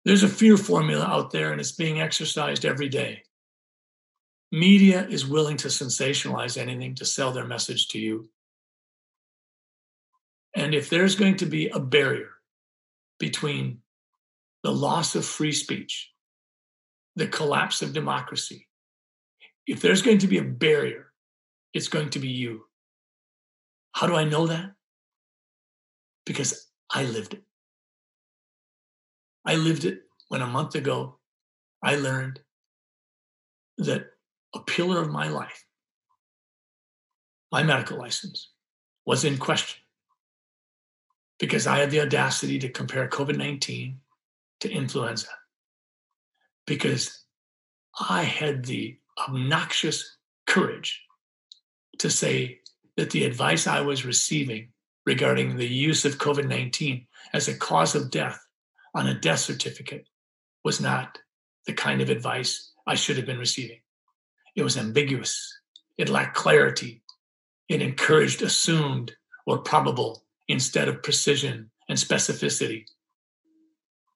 there's 0.04 0.22
a 0.22 0.28
fear 0.28 0.56
formula 0.56 1.04
out 1.04 1.30
there 1.30 1.52
and 1.52 1.60
it's 1.60 1.72
being 1.72 2.00
exercised 2.00 2.64
every 2.64 2.88
day. 2.88 3.22
Media 4.52 5.06
is 5.08 5.26
willing 5.26 5.56
to 5.56 5.68
sensationalize 5.68 6.58
anything 6.58 6.94
to 6.94 7.04
sell 7.04 7.32
their 7.32 7.46
message 7.46 7.88
to 7.88 7.98
you. 7.98 8.28
And 10.54 10.74
if 10.74 10.90
there's 10.90 11.16
going 11.16 11.36
to 11.38 11.46
be 11.46 11.68
a 11.68 11.80
barrier 11.80 12.30
between 13.18 13.78
the 14.62 14.70
loss 14.70 15.14
of 15.14 15.24
free 15.24 15.52
speech, 15.52 16.12
the 17.16 17.26
collapse 17.26 17.82
of 17.82 17.92
democracy, 17.92 18.68
if 19.66 19.80
there's 19.80 20.02
going 20.02 20.18
to 20.18 20.28
be 20.28 20.38
a 20.38 20.44
barrier, 20.44 21.10
it's 21.72 21.88
going 21.88 22.10
to 22.10 22.18
be 22.18 22.28
you. 22.28 22.66
How 23.92 24.06
do 24.06 24.14
I 24.14 24.24
know 24.24 24.46
that? 24.46 24.72
Because 26.26 26.68
I 26.90 27.04
lived 27.04 27.34
it. 27.34 27.42
I 29.44 29.56
lived 29.56 29.84
it 29.84 30.02
when 30.28 30.42
a 30.42 30.46
month 30.46 30.74
ago 30.74 31.18
I 31.82 31.96
learned 31.96 32.40
that 33.78 34.06
a 34.54 34.60
pillar 34.60 35.00
of 35.00 35.10
my 35.10 35.28
life, 35.28 35.66
my 37.52 37.62
medical 37.62 37.98
license, 37.98 38.50
was 39.04 39.24
in 39.24 39.36
question 39.36 39.82
because 41.38 41.66
I 41.66 41.78
had 41.78 41.90
the 41.90 42.00
audacity 42.00 42.58
to 42.60 42.68
compare 42.68 43.08
COVID 43.08 43.36
19 43.36 43.98
to 44.60 44.70
influenza. 44.70 45.28
Because 46.66 47.24
I 48.08 48.22
had 48.22 48.64
the 48.64 48.96
obnoxious 49.28 50.16
courage 50.46 51.02
to 51.98 52.08
say 52.08 52.60
that 52.96 53.10
the 53.10 53.24
advice 53.24 53.66
I 53.66 53.80
was 53.80 54.06
receiving 54.06 54.68
regarding 55.04 55.56
the 55.56 55.68
use 55.68 56.04
of 56.04 56.18
COVID 56.18 56.48
19 56.48 57.06
as 57.32 57.48
a 57.48 57.56
cause 57.58 57.94
of 57.94 58.10
death 58.10 58.43
on 58.94 59.06
a 59.06 59.18
death 59.18 59.40
certificate 59.40 60.06
was 60.64 60.80
not 60.80 61.18
the 61.66 61.72
kind 61.72 62.00
of 62.00 62.10
advice 62.10 62.72
I 62.86 62.94
should 62.94 63.16
have 63.16 63.26
been 63.26 63.38
receiving. 63.38 63.80
It 64.56 64.62
was 64.62 64.76
ambiguous, 64.76 65.58
it 65.98 66.08
lacked 66.08 66.36
clarity, 66.36 67.02
it 67.68 67.82
encouraged 67.82 68.42
assumed 68.42 69.16
or 69.46 69.58
probable 69.58 70.24
instead 70.48 70.88
of 70.88 71.02
precision 71.02 71.70
and 71.88 71.98
specificity. 71.98 72.84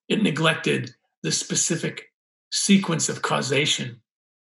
It 0.08 0.22
neglected 0.22 0.94
the 1.22 1.32
specific 1.32 2.12
sequence 2.50 3.08
of 3.08 3.22
causation 3.22 4.00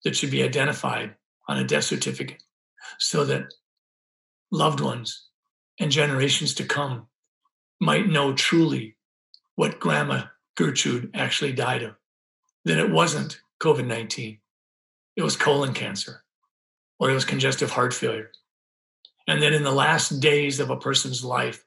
that 0.04 0.16
should 0.16 0.32
be 0.32 0.44
identified 0.44 1.16
on 1.48 1.58
a 1.58 1.64
death 1.64 1.84
certificate 1.84 2.42
so 3.00 3.26
that 3.26 3.54
loved 4.52 4.80
ones 4.80 5.28
and 5.80 5.92
generations 5.92 6.54
to 6.56 6.64
come 6.64 7.08
might 7.80 8.08
know 8.08 8.34
truly 8.34 8.96
what 9.56 9.80
Grandma 9.80 10.24
Gertrude 10.56 11.12
actually 11.14 11.54
died 11.54 11.84
of. 11.84 11.96
That 12.66 12.78
it 12.78 12.92
wasn't 12.92 13.42
COVID 13.62 13.88
19, 13.88 14.40
it 15.16 15.24
was 15.24 15.36
colon 15.36 15.74
cancer 15.74 16.24
or 17.00 17.10
it 17.10 17.14
was 17.14 17.26
congestive 17.26 17.72
heart 17.72 17.94
failure. 17.94 18.32
And 19.28 19.42
that 19.42 19.54
in 19.54 19.64
the 19.64 19.72
last 19.72 20.20
days 20.20 20.60
of 20.60 20.70
a 20.70 20.78
person's 20.78 21.24
life, 21.24 21.64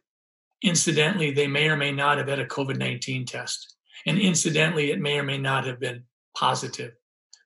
incidentally, 0.63 1.33
they 1.33 1.47
may 1.47 1.69
or 1.69 1.77
may 1.77 1.93
not 1.93 2.19
have 2.19 2.29
had 2.29 2.39
a 2.39 2.47
COVID 2.47 2.77
19 2.77 3.27
test. 3.27 3.75
And 4.07 4.19
incidentally, 4.19 4.91
it 4.91 5.01
may 5.01 5.19
or 5.19 5.23
may 5.23 5.39
not 5.39 5.67
have 5.67 5.81
been 5.81 6.05
positive. 6.37 6.93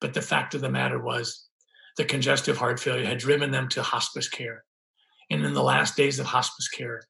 But 0.00 0.14
the 0.14 0.22
fact 0.22 0.54
of 0.54 0.60
the 0.60 0.70
matter 0.70 0.98
was, 0.98 1.46
the 1.96 2.04
congestive 2.04 2.56
heart 2.56 2.78
failure 2.78 3.06
had 3.06 3.18
driven 3.18 3.50
them 3.50 3.68
to 3.70 3.82
hospice 3.82 4.28
care. 4.28 4.64
And 5.30 5.44
in 5.44 5.52
the 5.52 5.62
last 5.62 5.96
days 5.96 6.18
of 6.18 6.26
hospice 6.26 6.68
care, 6.68 7.02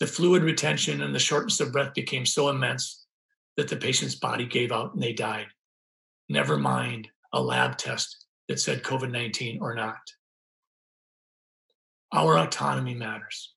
the 0.00 0.06
fluid 0.06 0.42
retention 0.42 1.02
and 1.02 1.14
the 1.14 1.18
shortness 1.18 1.60
of 1.60 1.72
breath 1.72 1.94
became 1.94 2.26
so 2.26 2.48
immense 2.48 3.06
that 3.56 3.68
the 3.68 3.76
patient's 3.76 4.14
body 4.14 4.46
gave 4.46 4.72
out 4.72 4.94
and 4.94 5.02
they 5.02 5.12
died. 5.12 5.46
Never 6.28 6.56
mind 6.56 7.08
a 7.32 7.40
lab 7.40 7.76
test 7.76 8.26
that 8.48 8.60
said 8.60 8.82
COVID 8.82 9.10
19 9.10 9.60
or 9.60 9.74
not. 9.74 10.00
Our 12.12 12.38
autonomy 12.38 12.94
matters. 12.94 13.54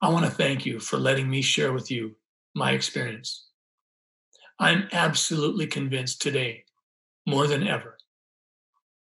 I 0.00 0.10
want 0.10 0.24
to 0.26 0.30
thank 0.30 0.64
you 0.64 0.78
for 0.78 0.96
letting 0.96 1.28
me 1.28 1.42
share 1.42 1.72
with 1.72 1.90
you 1.90 2.16
my 2.54 2.72
experience. 2.72 3.46
I'm 4.58 4.88
absolutely 4.92 5.66
convinced 5.66 6.20
today, 6.20 6.64
more 7.26 7.46
than 7.46 7.66
ever, 7.66 7.96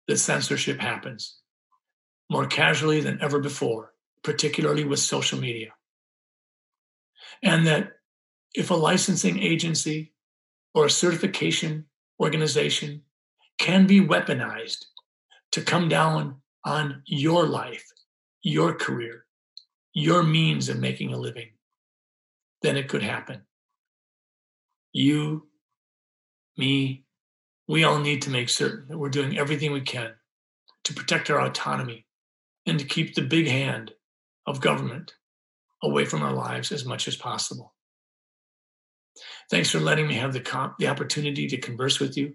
that 0.09 0.19
censorship 0.19 0.81
happens 0.81 1.39
more 2.31 2.47
casually 2.47 3.01
than 3.01 3.21
ever 3.23 3.39
before, 3.39 3.93
particularly 4.27 4.83
with 4.83 4.99
social 4.99 5.39
media. 5.39 5.69
And 7.45 7.65
that 7.69 7.93
if 8.57 8.73
a 8.73 8.75
licensing 8.75 9.39
agency 9.39 10.15
or 10.75 10.87
a 10.87 10.91
certification 10.91 11.85
organization 12.21 13.03
can 13.61 13.87
be 13.87 14.01
weaponized 14.01 14.87
to 15.53 15.63
come 15.63 15.89
down 15.89 16.39
on 16.65 17.03
your 17.07 17.47
life, 17.47 17.87
your 18.43 18.75
career, 18.75 19.27
your 19.93 20.25
means 20.25 20.69
of 20.69 20.81
making 20.81 21.13
a 21.13 21.17
living, 21.17 21.51
then 22.63 22.77
it 22.77 22.89
could 22.89 23.05
happen. 23.05 23.43
You, 24.93 25.47
me, 26.57 27.05
we 27.69 27.85
all 27.85 28.01
need 28.01 28.23
to 28.23 28.31
make 28.31 28.49
certain 28.49 28.89
that 28.89 28.99
we're 28.99 29.09
doing 29.09 29.39
everything 29.39 29.71
we 29.71 29.83
can 29.83 30.15
to 30.83 30.95
protect 30.95 31.31
our 31.31 31.43
autonomy 31.43 32.07
and 32.67 32.81
to 32.81 32.85
keep 32.85 33.15
the 33.15 33.23
big 33.23 33.47
hand 33.47 33.93
of 34.47 34.61
government 34.61 35.15
away 35.83 36.05
from 36.05 36.23
our 36.23 36.33
lives 36.33 36.73
as 36.73 36.85
much 36.85 37.09
as 37.09 37.17
possible. 37.17 37.75
Thanks 39.51 39.71
for 39.71 39.81
letting 39.81 40.07
me 40.07 40.15
have 40.15 40.33
the, 40.33 40.41
comp- 40.41 40.79
the 40.79 40.89
opportunity 40.89 41.47
to 41.49 41.57
converse 41.57 42.01
with 42.01 42.17
you. 42.17 42.35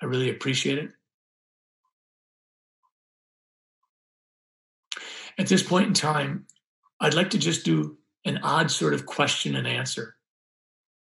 I 0.00 0.06
really 0.06 0.30
appreciate 0.30 0.78
it. 0.78 0.90
At 5.38 5.46
this 5.46 5.62
point 5.62 5.86
in 5.86 5.94
time, 5.94 6.46
I'd 7.00 7.14
like 7.14 7.30
to 7.30 7.38
just 7.38 7.64
do 7.64 7.96
an 8.24 8.38
odd 8.42 8.70
sort 8.70 8.94
of 8.94 9.06
question 9.06 9.56
and 9.56 9.66
answer. 9.66 10.16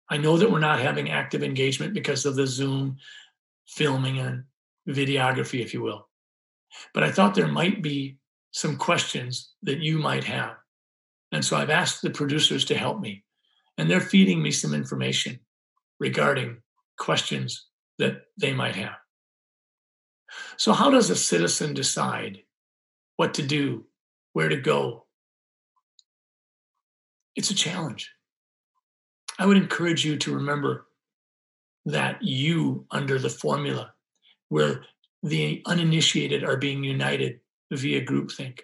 I 0.09 0.17
know 0.17 0.37
that 0.37 0.51
we're 0.51 0.59
not 0.59 0.79
having 0.79 1.09
active 1.09 1.43
engagement 1.43 1.93
because 1.93 2.25
of 2.25 2.35
the 2.35 2.47
Zoom 2.47 2.97
filming 3.67 4.19
and 4.19 4.43
videography, 4.87 5.61
if 5.61 5.73
you 5.73 5.81
will. 5.81 6.07
But 6.93 7.03
I 7.03 7.11
thought 7.11 7.35
there 7.35 7.47
might 7.47 7.81
be 7.81 8.17
some 8.57 8.75
questions 8.75 9.51
that 9.61 9.81
you 9.81 9.99
might 9.99 10.23
have. 10.23 10.55
And 11.31 11.45
so 11.45 11.55
I've 11.55 11.69
asked 11.69 12.01
the 12.01 12.09
producers 12.09 12.65
to 12.65 12.75
help 12.75 12.99
me, 12.99 13.23
and 13.77 13.87
they're 13.87 14.01
feeding 14.01 14.41
me 14.41 14.49
some 14.49 14.73
information 14.73 15.39
regarding 15.99 16.57
questions 16.97 17.67
that 17.99 18.23
they 18.35 18.53
might 18.53 18.73
have. 18.73 18.95
So, 20.57 20.73
how 20.73 20.89
does 20.89 21.11
a 21.11 21.15
citizen 21.15 21.75
decide 21.75 22.39
what 23.17 23.35
to 23.35 23.43
do, 23.43 23.85
where 24.33 24.49
to 24.49 24.57
go? 24.57 25.05
It's 27.35 27.51
a 27.51 27.55
challenge. 27.55 28.09
I 29.37 29.45
would 29.45 29.57
encourage 29.57 30.03
you 30.03 30.17
to 30.17 30.33
remember 30.33 30.87
that 31.85 32.23
you, 32.23 32.87
under 32.89 33.19
the 33.19 33.29
formula 33.29 33.93
where 34.49 34.83
the 35.21 35.61
uninitiated 35.67 36.43
are 36.43 36.57
being 36.57 36.83
united 36.83 37.39
via 37.71 38.03
groupthink. 38.03 38.59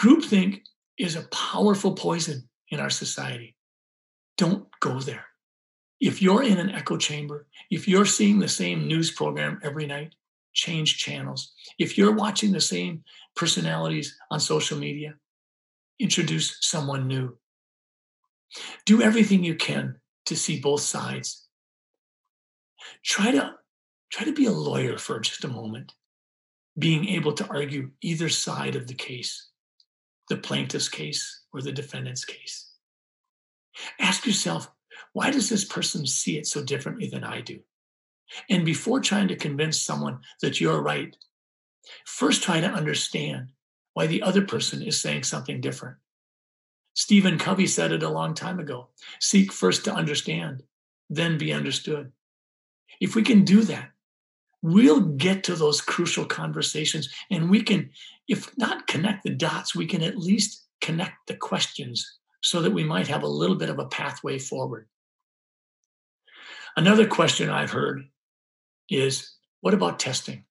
Groupthink 0.00 0.62
is 0.96 1.16
a 1.16 1.28
powerful 1.28 1.92
poison 1.94 2.48
in 2.70 2.80
our 2.80 2.90
society. 2.90 3.56
Don't 4.36 4.66
go 4.80 5.00
there. 5.00 5.26
If 6.00 6.22
you're 6.22 6.44
in 6.44 6.58
an 6.58 6.70
echo 6.70 6.96
chamber, 6.96 7.46
if 7.70 7.88
you're 7.88 8.06
seeing 8.06 8.38
the 8.38 8.48
same 8.48 8.86
news 8.86 9.10
program 9.10 9.60
every 9.64 9.86
night, 9.86 10.14
change 10.52 10.98
channels. 10.98 11.52
If 11.78 11.98
you're 11.98 12.14
watching 12.14 12.52
the 12.52 12.60
same 12.60 13.02
personalities 13.34 14.16
on 14.30 14.40
social 14.40 14.78
media, 14.78 15.14
introduce 15.98 16.58
someone 16.60 17.08
new. 17.08 17.36
Do 18.86 19.02
everything 19.02 19.44
you 19.44 19.56
can 19.56 19.96
to 20.26 20.36
see 20.36 20.60
both 20.60 20.80
sides. 20.80 21.48
Try 23.04 23.32
to 23.32 23.54
try 24.10 24.24
to 24.24 24.32
be 24.32 24.46
a 24.46 24.52
lawyer 24.52 24.98
for 24.98 25.20
just 25.20 25.44
a 25.44 25.48
moment, 25.48 25.92
being 26.78 27.08
able 27.08 27.32
to 27.32 27.46
argue 27.48 27.90
either 28.00 28.28
side 28.28 28.76
of 28.76 28.86
the 28.86 28.94
case, 28.94 29.48
the 30.28 30.36
plaintiff's 30.36 30.88
case 30.88 31.42
or 31.52 31.60
the 31.60 31.72
defendant's 31.72 32.24
case. 32.24 32.70
Ask 33.98 34.26
yourself, 34.26 34.70
why 35.12 35.30
does 35.30 35.48
this 35.48 35.64
person 35.64 36.06
see 36.06 36.38
it 36.38 36.46
so 36.46 36.62
differently 36.62 37.08
than 37.08 37.24
I 37.24 37.40
do? 37.40 37.60
And 38.50 38.64
before 38.64 39.00
trying 39.00 39.28
to 39.28 39.36
convince 39.36 39.80
someone 39.80 40.20
that 40.42 40.60
you're 40.60 40.82
right, 40.82 41.16
first 42.04 42.42
try 42.42 42.60
to 42.60 42.66
understand 42.66 43.52
why 43.94 44.06
the 44.06 44.22
other 44.22 44.42
person 44.42 44.82
is 44.82 45.00
saying 45.00 45.24
something 45.24 45.60
different. 45.60 45.96
Stephen 46.94 47.38
Covey 47.38 47.66
said 47.66 47.92
it 47.92 48.02
a 48.02 48.08
long 48.08 48.34
time 48.34 48.58
ago 48.58 48.88
seek 49.20 49.52
first 49.52 49.84
to 49.84 49.94
understand, 49.94 50.62
then 51.08 51.38
be 51.38 51.52
understood. 51.52 52.12
If 53.00 53.14
we 53.14 53.22
can 53.22 53.44
do 53.44 53.62
that, 53.62 53.90
we'll 54.62 55.00
get 55.00 55.44
to 55.44 55.54
those 55.54 55.80
crucial 55.80 56.24
conversations 56.24 57.08
and 57.30 57.50
we 57.50 57.62
can, 57.62 57.90
if 58.26 58.56
not 58.58 58.86
connect 58.86 59.24
the 59.24 59.30
dots, 59.30 59.74
we 59.74 59.86
can 59.86 60.02
at 60.02 60.18
least 60.18 60.66
connect 60.80 61.26
the 61.26 61.36
questions 61.36 62.18
so 62.42 62.62
that 62.62 62.72
we 62.72 62.84
might 62.84 63.06
have 63.08 63.22
a 63.22 63.28
little 63.28 63.56
bit 63.56 63.70
of 63.70 63.78
a 63.78 63.86
pathway 63.86 64.38
forward. 64.38 64.88
Another 66.76 67.06
question 67.06 67.50
I've 67.50 67.70
heard 67.70 68.04
is 68.88 69.34
what 69.60 69.74
about 69.74 69.98
testing? 69.98 70.44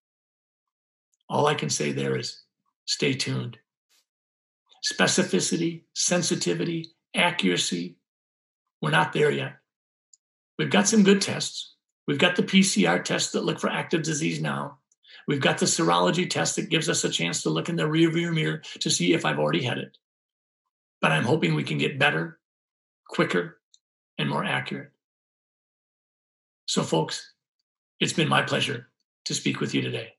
All 1.29 1.47
I 1.47 1.55
can 1.55 1.69
say 1.69 1.91
there 1.91 2.17
is 2.17 2.43
stay 2.85 3.13
tuned. 3.13 3.57
Specificity, 4.89 5.83
sensitivity, 5.93 6.91
accuracy, 7.15 7.97
we're 8.81 8.91
not 8.91 9.13
there 9.13 9.31
yet. 9.31 9.55
We've 10.57 10.69
got 10.69 10.87
some 10.87 11.03
good 11.03 11.21
tests. 11.21 11.75
We've 12.07 12.17
got 12.17 12.37
the 12.37 12.43
PCR 12.43 13.03
tests 13.03 13.33
that 13.33 13.43
look 13.43 13.59
for 13.59 13.69
active 13.69 14.01
disease 14.01 14.41
now. 14.41 14.79
We've 15.27 15.41
got 15.41 15.57
the 15.57 15.65
serology 15.65 16.29
test 16.29 16.55
that 16.55 16.69
gives 16.69 16.87
us 16.87 17.03
a 17.03 17.09
chance 17.09 17.43
to 17.43 17.49
look 17.49 17.67
in 17.67 17.75
the 17.75 17.83
rearview 17.83 18.33
mirror 18.33 18.61
to 18.79 18.89
see 18.89 19.13
if 19.13 19.25
I've 19.25 19.39
already 19.39 19.63
had 19.63 19.77
it. 19.77 19.97
But 21.01 21.11
I'm 21.11 21.25
hoping 21.25 21.53
we 21.53 21.65
can 21.65 21.77
get 21.77 21.99
better, 21.99 22.39
quicker, 23.09 23.59
and 24.17 24.29
more 24.29 24.45
accurate. 24.45 24.91
So, 26.65 26.81
folks, 26.81 27.33
it's 27.99 28.13
been 28.13 28.29
my 28.29 28.41
pleasure 28.41 28.89
to 29.25 29.33
speak 29.33 29.59
with 29.59 29.73
you 29.73 29.81
today. 29.81 30.13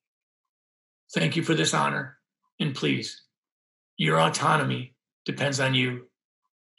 Thank 1.14 1.36
you 1.36 1.42
for 1.42 1.54
this 1.54 1.72
honor. 1.72 2.18
And 2.60 2.74
please, 2.74 3.22
your 3.96 4.20
autonomy 4.20 4.94
depends 5.24 5.58
on 5.58 5.74
you. 5.74 6.06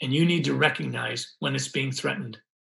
And 0.02 0.14
you 0.14 0.26
need 0.26 0.46
to 0.46 0.54
recognize 0.54 1.36
when 1.40 1.56
it's 1.56 1.68
being 1.68 1.92
threatened. 1.92 2.38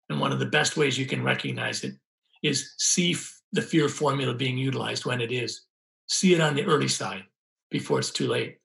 And 0.09 0.21
one 0.21 0.33
of 0.33 0.39
the 0.39 0.47
best 0.47 0.77
ways 0.77 0.99
you 0.99 1.07
can 1.07 1.23
recognize 1.23 1.85
it 1.85 1.95
is 2.43 2.75
see 2.79 3.17
the 3.53 3.63
fear 3.63 3.89
formula 3.89 4.35
being 4.35 4.59
utilized 4.59 5.05
when 5.05 5.21
it 5.21 5.33
is. 5.33 5.67
See 6.07 6.35
it 6.35 6.41
on 6.41 6.55
the 6.55 6.65
early 6.65 6.89
side 6.89 7.25
before 7.71 7.99
it's 7.99 8.11
too 8.11 8.29
late. 8.29 8.59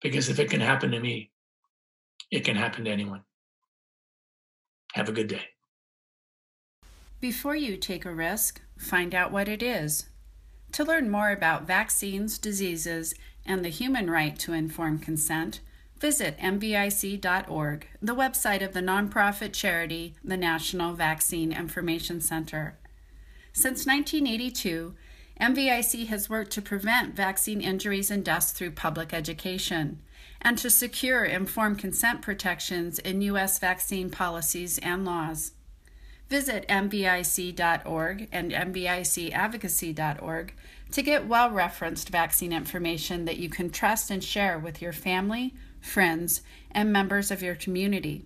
Because 0.00 0.28
if 0.28 0.38
it 0.38 0.50
can 0.50 0.60
happen 0.60 0.90
to 0.92 1.00
me, 1.00 1.32
it 2.30 2.44
can 2.44 2.56
happen 2.56 2.84
to 2.84 2.90
anyone. 2.90 3.22
Have 4.94 5.08
a 5.08 5.12
good 5.12 5.28
day. 5.28 5.42
Before 7.20 7.56
you 7.56 7.76
take 7.76 8.04
a 8.04 8.14
risk, 8.14 8.60
find 8.78 9.14
out 9.14 9.32
what 9.32 9.48
it 9.48 9.62
is. 9.62 10.06
To 10.72 10.84
learn 10.84 11.10
more 11.10 11.30
about 11.30 11.66
vaccines, 11.66 12.38
diseases, 12.38 13.14
and 13.44 13.64
the 13.64 13.70
human 13.70 14.08
right 14.10 14.38
to 14.40 14.52
informed 14.52 15.02
consent, 15.02 15.60
visit 15.98 16.38
NVIC.org, 16.38 17.88
the 18.00 18.14
website 18.14 18.64
of 18.64 18.72
the 18.72 18.80
nonprofit 18.80 19.52
charity, 19.52 20.14
the 20.22 20.36
National 20.36 20.94
Vaccine 20.94 21.52
Information 21.52 22.20
Center. 22.20 22.78
Since 23.58 23.86
1982, 23.86 24.94
NVIC 25.40 26.06
has 26.06 26.30
worked 26.30 26.52
to 26.52 26.62
prevent 26.62 27.16
vaccine 27.16 27.60
injuries 27.60 28.08
and 28.08 28.24
deaths 28.24 28.52
through 28.52 28.70
public 28.70 29.12
education 29.12 30.00
and 30.40 30.56
to 30.58 30.70
secure 30.70 31.24
informed 31.24 31.80
consent 31.80 32.22
protections 32.22 33.00
in 33.00 33.20
U.S. 33.22 33.58
vaccine 33.58 34.10
policies 34.10 34.78
and 34.78 35.04
laws. 35.04 35.54
Visit 36.28 36.68
NVIC.org 36.68 38.28
and 38.30 38.52
NVICadvocacy.org 38.52 40.54
to 40.92 41.02
get 41.02 41.26
well 41.26 41.50
referenced 41.50 42.10
vaccine 42.10 42.52
information 42.52 43.24
that 43.24 43.38
you 43.38 43.48
can 43.48 43.70
trust 43.70 44.12
and 44.12 44.22
share 44.22 44.56
with 44.56 44.80
your 44.80 44.92
family, 44.92 45.52
friends, 45.80 46.42
and 46.70 46.92
members 46.92 47.32
of 47.32 47.42
your 47.42 47.56
community. 47.56 48.24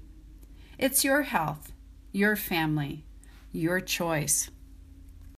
It's 0.78 1.06
your 1.06 1.22
health, 1.22 1.72
your 2.12 2.36
family, 2.36 3.06
your 3.50 3.80
choice. 3.80 4.50